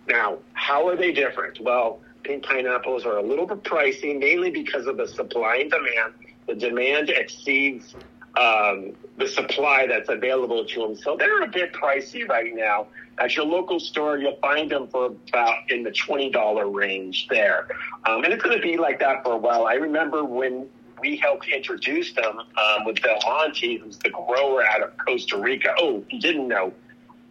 [0.08, 1.60] Now, how are they different?
[1.60, 6.14] Well, pink pineapples are a little bit pricey, mainly because of the supply and demand.
[6.48, 7.94] The demand exceeds
[8.38, 10.96] um, the supply that's available to them.
[10.96, 12.88] So they're a bit pricey right now.
[13.20, 17.68] At your local store, you'll find them for about in the $20 range there.
[18.06, 19.66] Um, and it's going to be like that for a while.
[19.66, 20.68] I remember when
[21.02, 25.74] we helped introduce them um, with Del Monte, who's the grower out of Costa Rica.
[25.80, 26.74] Oh, you didn't know,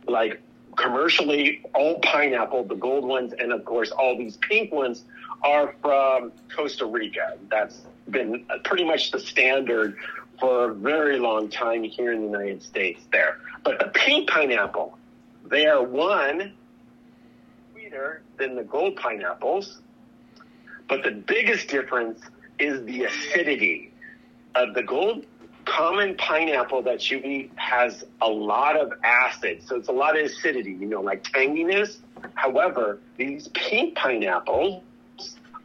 [0.07, 0.41] like
[0.77, 5.05] commercially, all pineapple, the gold ones, and of course, all these pink ones
[5.43, 7.37] are from Costa Rica.
[7.51, 7.81] That's
[8.11, 9.97] been pretty much the standard
[10.39, 13.39] for a very long time here in the United States there.
[13.65, 14.99] But the pink pineapple,
[15.51, 16.53] they are one
[17.73, 19.81] sweeter than the gold pineapples.
[20.89, 22.21] But the biggest difference
[22.59, 23.93] is the acidity
[24.55, 25.27] of the gold
[25.67, 29.63] common pineapple that you eat has a lot of acid.
[29.67, 31.99] So it's a lot of acidity, you know, like tanginess.
[32.35, 34.83] However, these pink pineapples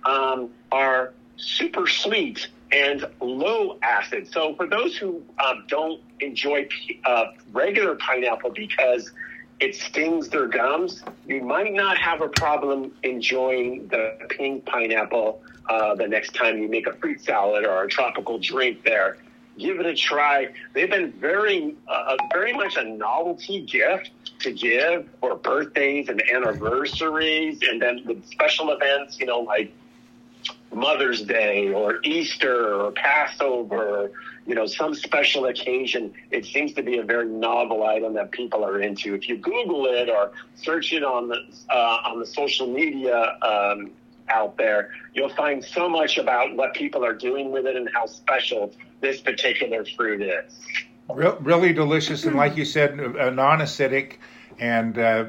[0.06, 4.28] um, are super sweet and low acid.
[4.32, 6.68] So for those who um, don't enjoy
[7.06, 9.12] uh, regular pineapple because
[9.62, 15.94] it stings their gums, you might not have a problem enjoying the pink pineapple uh,
[15.94, 19.18] the next time you make a fruit salad or a tropical drink there.
[19.60, 20.48] Give it a try.
[20.74, 24.10] They've been very, uh, very much a novelty gift
[24.40, 29.72] to give for birthdays and anniversaries, and then with special events, you know, like
[30.74, 34.12] Mother's Day or Easter or Passover,
[34.46, 38.64] you know, some special occasion, it seems to be a very novel item that people
[38.66, 39.14] are into.
[39.14, 41.38] If you Google it or search it on the
[41.70, 43.92] uh, on the social media um,
[44.30, 48.06] out there, you'll find so much about what people are doing with it and how
[48.06, 50.60] special this particular fruit is.
[51.10, 54.18] really delicious, and like you said, non-acidic
[54.62, 55.26] and uh,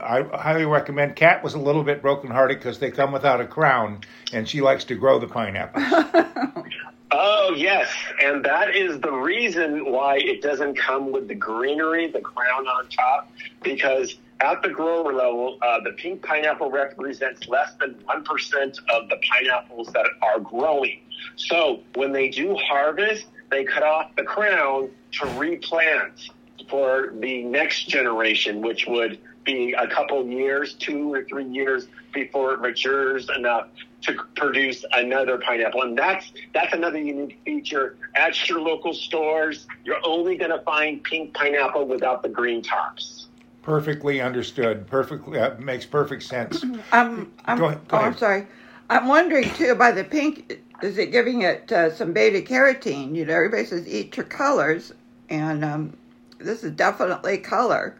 [0.00, 1.16] I highly recommend.
[1.16, 4.02] Kat was a little bit brokenhearted because they come without a crown,
[4.32, 5.84] and she likes to grow the pineapples.
[7.10, 7.92] oh yes,
[8.22, 12.88] and that is the reason why it doesn't come with the greenery, the crown on
[12.88, 13.30] top,
[13.62, 19.16] because at the grower level, uh, the pink pineapple represents less than 1% of the
[19.28, 21.00] pineapples that are growing.
[21.36, 26.30] So when they do harvest, they cut off the crown to replant
[26.68, 32.54] for the next generation, which would be a couple years, two or three years before
[32.54, 33.68] it matures enough
[34.02, 35.82] to produce another pineapple.
[35.82, 37.96] And that's that's another unique feature.
[38.14, 43.26] At your local stores, you're only going to find pink pineapple without the green tops.
[43.62, 44.86] Perfectly understood.
[44.86, 46.64] Perfectly uh, makes perfect sense.
[46.92, 48.46] Um, I'm, Go ahead- go oh, I'm sorry.
[48.88, 49.74] I'm wondering too.
[49.74, 53.14] By the pink, is it giving it uh, some beta carotene?
[53.14, 54.92] You know, everybody says eat your colors,
[55.28, 55.96] and um,
[56.38, 57.98] this is definitely color.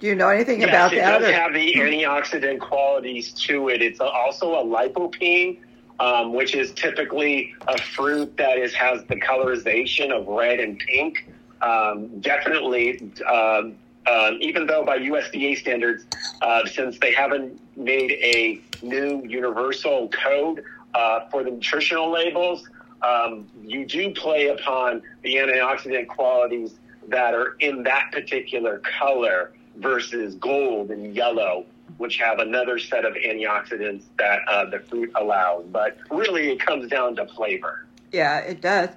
[0.00, 1.20] Do you know anything Yes, about it that?
[1.22, 3.82] It does or- have the antioxidant qualities to it.
[3.82, 5.58] It's also a lycopene,
[6.00, 11.30] um, which is typically a fruit that is has the colorization of red and pink.
[11.60, 13.76] Um, definitely, um,
[14.06, 16.06] um, even though by USDA standards,
[16.40, 22.66] uh, since they haven't made a new universal code uh, for the nutritional labels,
[23.02, 26.72] um, you do play upon the antioxidant qualities
[27.08, 31.64] that are in that particular color versus gold and yellow,
[31.98, 35.64] which have another set of antioxidants that uh, the fruit allows.
[35.70, 37.86] But really, it comes down to flavor.
[38.12, 38.90] Yeah, it does.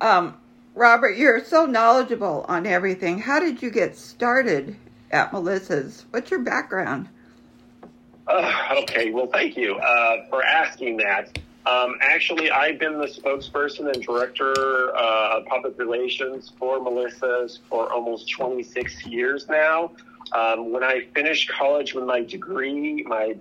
[0.00, 0.36] Um,
[0.74, 3.18] Robert, you're so knowledgeable on everything.
[3.18, 4.76] How did you get started
[5.10, 6.04] at Melissa's?
[6.10, 7.08] What's your background?
[8.26, 11.38] Uh, okay, well, thank you uh, for asking that.
[11.64, 17.92] Um, actually, I've been the spokesperson and director uh, of public relations for Melissa's for
[17.92, 19.92] almost 26 years now.
[20.34, 23.36] Um, when I finished college with my degree, my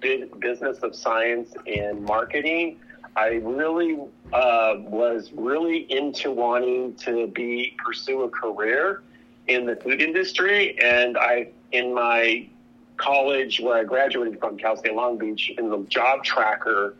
[0.00, 2.78] business of science and marketing,
[3.16, 3.98] I really
[4.32, 9.02] uh, was really into wanting to be pursue a career
[9.48, 12.48] in the food industry, and I in my
[12.96, 16.94] college where I graduated from, Cal State Long Beach, in the job tracker,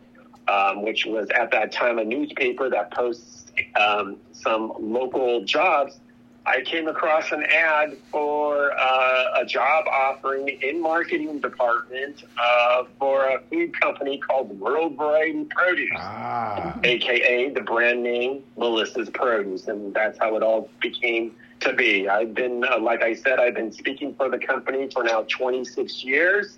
[0.47, 3.45] um, which was at that time a newspaper that posts
[3.79, 5.99] um, some local jobs.
[6.45, 13.25] I came across an ad for uh, a job offering in marketing department uh, for
[13.25, 19.93] a food company called World Variety Produce Ah, aka the brand name Melissa's Produce, and
[19.93, 22.07] that's how it all became to be.
[22.07, 26.03] I've been, uh, like I said, I've been speaking for the company for now 26
[26.03, 26.57] years.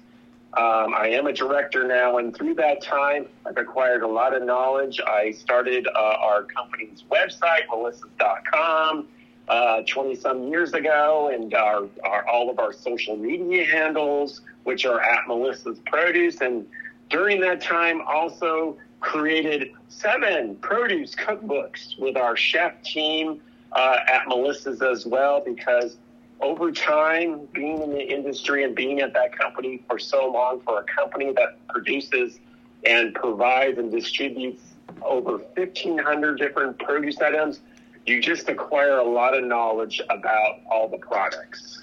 [0.54, 4.44] Um, I am a director now, and through that time, I've acquired a lot of
[4.44, 5.00] knowledge.
[5.06, 9.08] I started uh, our company's website, melissas.com,
[9.48, 14.86] uh, 20 some years ago, and our, our, all of our social media handles, which
[14.86, 16.42] are at Melissa's Produce.
[16.42, 16.66] And
[17.10, 23.42] during that time, also created seven produce cookbooks with our chef team
[23.74, 25.98] uh, at Melissa's as well, because
[26.40, 30.80] over time, being in the industry and being at that company for so long, for
[30.80, 32.40] a company that produces
[32.86, 34.64] and provides and distributes
[35.04, 37.60] over 1,500 different produce items,
[38.06, 41.82] you just acquire a lot of knowledge about all the products.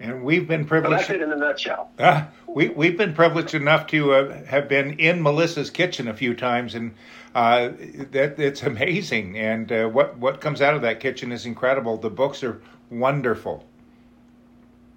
[0.00, 1.00] and we've been So privileged.
[1.02, 1.90] that's it in a nutshell.
[1.98, 6.34] Uh, we we've been privileged enough to uh, have been in Melissa's kitchen a few
[6.34, 6.92] times, and
[7.34, 7.68] uh,
[8.10, 9.38] that it's amazing.
[9.38, 11.96] And uh, what what comes out of that kitchen is incredible.
[11.98, 12.60] The books are
[12.90, 13.64] wonderful.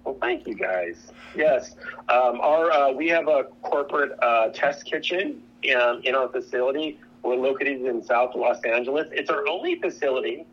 [0.04, 1.12] Well, thank you guys.
[1.36, 1.76] Yes,
[2.08, 6.98] um, our uh, we have a corporate uh, test kitchen in, in our facility.
[7.22, 9.08] We're located in South Los Angeles.
[9.12, 10.44] It's our only facility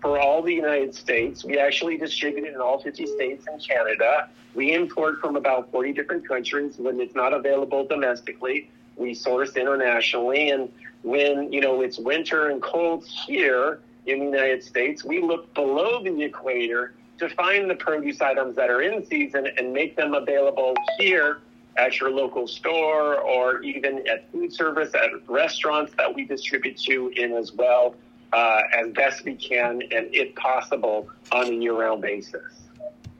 [0.00, 1.44] for all the United States.
[1.44, 4.28] We actually distribute it in all 50 states and Canada.
[4.54, 8.70] We import from about 40 different countries when it's not available domestically.
[8.96, 10.72] We source internationally, and
[11.02, 16.02] when you know it's winter and cold here in the United States, we look below
[16.02, 20.74] the equator to find the produce items that are in season and make them available
[20.98, 21.40] here
[21.76, 27.08] at your local store or even at food service at restaurants that we distribute to
[27.16, 27.94] in as well
[28.32, 32.42] uh, as best we can and if possible on a year-round basis.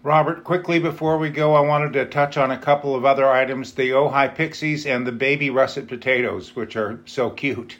[0.03, 3.73] Robert, quickly before we go, I wanted to touch on a couple of other items:
[3.73, 7.77] the Ojai pixies and the baby russet potatoes, which are so cute.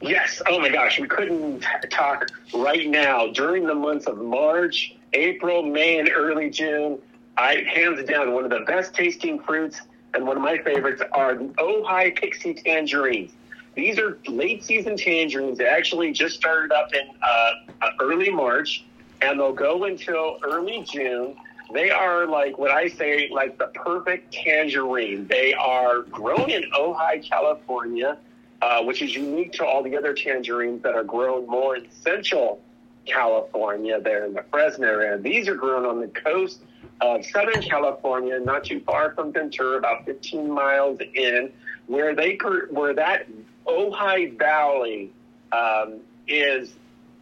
[0.00, 0.42] Yes.
[0.48, 5.98] Oh my gosh, we couldn't talk right now during the months of March, April, May,
[5.98, 6.98] and early June.
[7.36, 9.80] I hands down one of the best tasting fruits
[10.14, 13.32] and one of my favorites are the Ojai Pixie tangerines.
[13.74, 15.58] These are late season tangerines.
[15.58, 17.50] They actually just started up in uh,
[17.82, 18.84] uh, early March,
[19.20, 21.36] and they'll go until early June.
[21.72, 25.26] They are like what I say, like the perfect tangerine.
[25.26, 28.18] They are grown in Ojai, California
[28.64, 32.60] uh, which is unique to all the other tangerines that are grown more in central
[33.04, 35.18] California, there in the Fresno area.
[35.18, 36.60] These are grown on the coast
[37.02, 41.52] of Southern California, not too far from Ventura, about 15 miles in,
[41.88, 42.38] where they
[42.70, 43.26] where that
[43.66, 45.10] Ojai Valley
[45.52, 46.72] um, is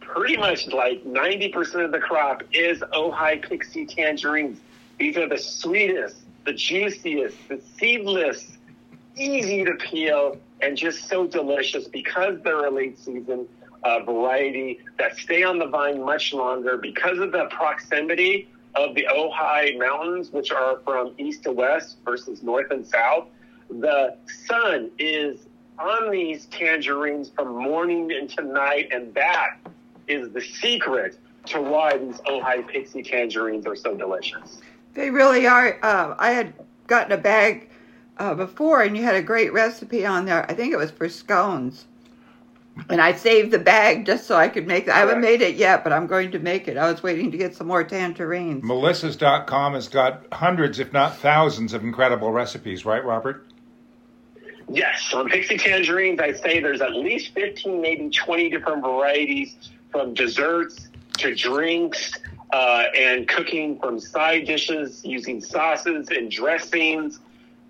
[0.01, 4.59] pretty much like 90% of the crop is Ojai Pixie tangerines.
[4.99, 8.57] These are the sweetest, the juiciest, the seedless
[9.15, 13.47] easy to peel and just so delicious because they're a late season
[13.83, 19.05] uh, variety that stay on the vine much longer because of the proximity of the
[19.11, 23.27] Ojai Mountains, which are from east to west versus north and south.
[23.69, 24.17] The
[24.47, 25.45] sun is
[25.79, 29.57] on these tangerines from morning into night, and that
[30.07, 34.61] is the secret to why these Ojai Pixie tangerines are so delicious.
[34.93, 35.79] They really are.
[35.83, 36.53] Uh, I had
[36.87, 37.69] gotten a bag
[38.17, 40.49] uh, before, and you had a great recipe on there.
[40.49, 41.85] I think it was for scones.
[42.89, 44.89] And I saved the bag just so I could make it.
[44.89, 46.75] I haven't made it yet, but I'm going to make it.
[46.75, 48.63] I was waiting to get some more tangerines.
[48.63, 53.45] Melissa's.com has got hundreds, if not thousands, of incredible recipes, right, Robert?
[54.73, 59.55] Yes, on Pixie Tangerines, I'd say there's at least 15, maybe 20 different varieties
[59.91, 62.11] from desserts to drinks
[62.51, 67.19] uh, and cooking from side dishes using sauces and dressings.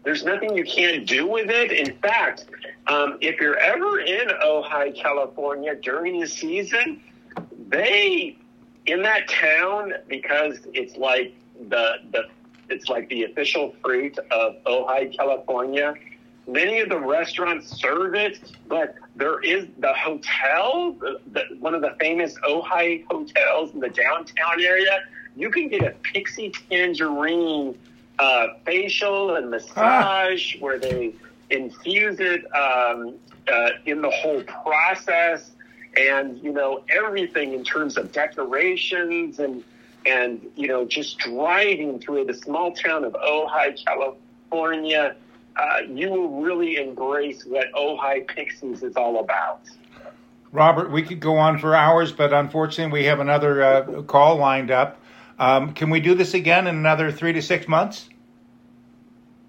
[0.04, 1.74] There's nothing you can't do with it.
[1.74, 2.46] In fact,
[2.88, 7.02] um, if you're ever in Ojai, California during the season,
[7.68, 8.38] they
[8.86, 11.36] in that town because it's like
[11.68, 12.30] the the
[12.70, 15.96] it's like the official fruit of Ojai, California.
[16.48, 21.82] Many of the restaurants serve it, but there is the hotel, the, the, one of
[21.82, 25.04] the famous Ojai hotels in the downtown area.
[25.38, 27.78] You can get a pixie tangerine
[28.20, 30.60] uh, facial and massage ah.
[30.60, 31.14] where they
[31.50, 33.16] infuse it um,
[33.52, 35.52] uh, in the whole process
[35.98, 39.64] and you know everything in terms of decorations and
[40.06, 45.16] and you know just driving through the small town of Ojai, California,
[45.56, 49.62] uh, you will really embrace what Ojai Pixies is all about.
[50.52, 54.72] Robert, we could go on for hours, but unfortunately, we have another uh, call lined
[54.72, 55.00] up.
[55.40, 58.08] Um, can we do this again in another three to six months?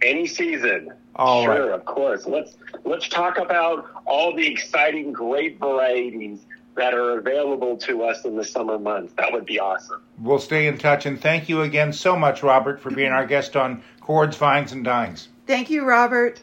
[0.03, 0.93] Any season.
[1.17, 1.79] All sure, right.
[1.79, 2.27] of course.
[2.27, 6.41] Let's let's talk about all the exciting, great varieties
[6.75, 9.13] that are available to us in the summer months.
[9.17, 10.03] That would be awesome.
[10.19, 13.57] We'll stay in touch, and thank you again so much, Robert, for being our guest
[13.57, 15.29] on Chords, Vines, and Dines.
[15.47, 16.40] Thank you, Robert.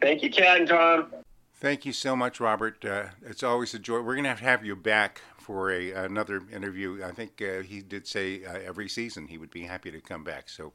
[0.00, 1.06] Thank you, Kat and Tom.
[1.54, 2.84] Thank you so much, Robert.
[2.84, 4.00] Uh, it's always a joy.
[4.00, 7.02] We're going to have to have you back for a another interview.
[7.04, 10.24] I think uh, he did say uh, every season he would be happy to come
[10.24, 10.48] back.
[10.48, 10.72] So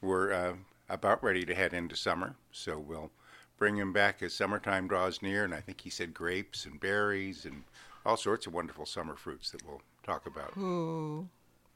[0.00, 0.54] we're uh,
[0.88, 2.36] about ready to head into summer.
[2.50, 3.10] So we'll
[3.58, 5.44] bring him back as summertime draws near.
[5.44, 7.62] And I think he said grapes and berries and
[8.04, 10.56] all sorts of wonderful summer fruits that we'll talk about.
[10.56, 11.28] Ooh,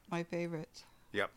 [0.09, 0.83] my favorites.
[1.13, 1.31] Yep.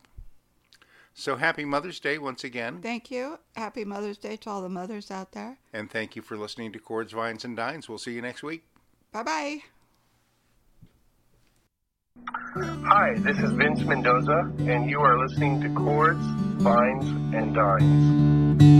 [1.13, 2.79] So happy Mother's Day once again.
[2.81, 3.37] Thank you.
[3.55, 5.57] Happy Mother's Day to all the mothers out there.
[5.73, 7.89] And thank you for listening to Chords, Vines, and Dines.
[7.89, 8.63] We'll see you next week.
[9.11, 9.57] Bye bye.
[12.55, 18.70] Hi, this is Vince Mendoza, and you are listening to Chords, Vines, and Dines.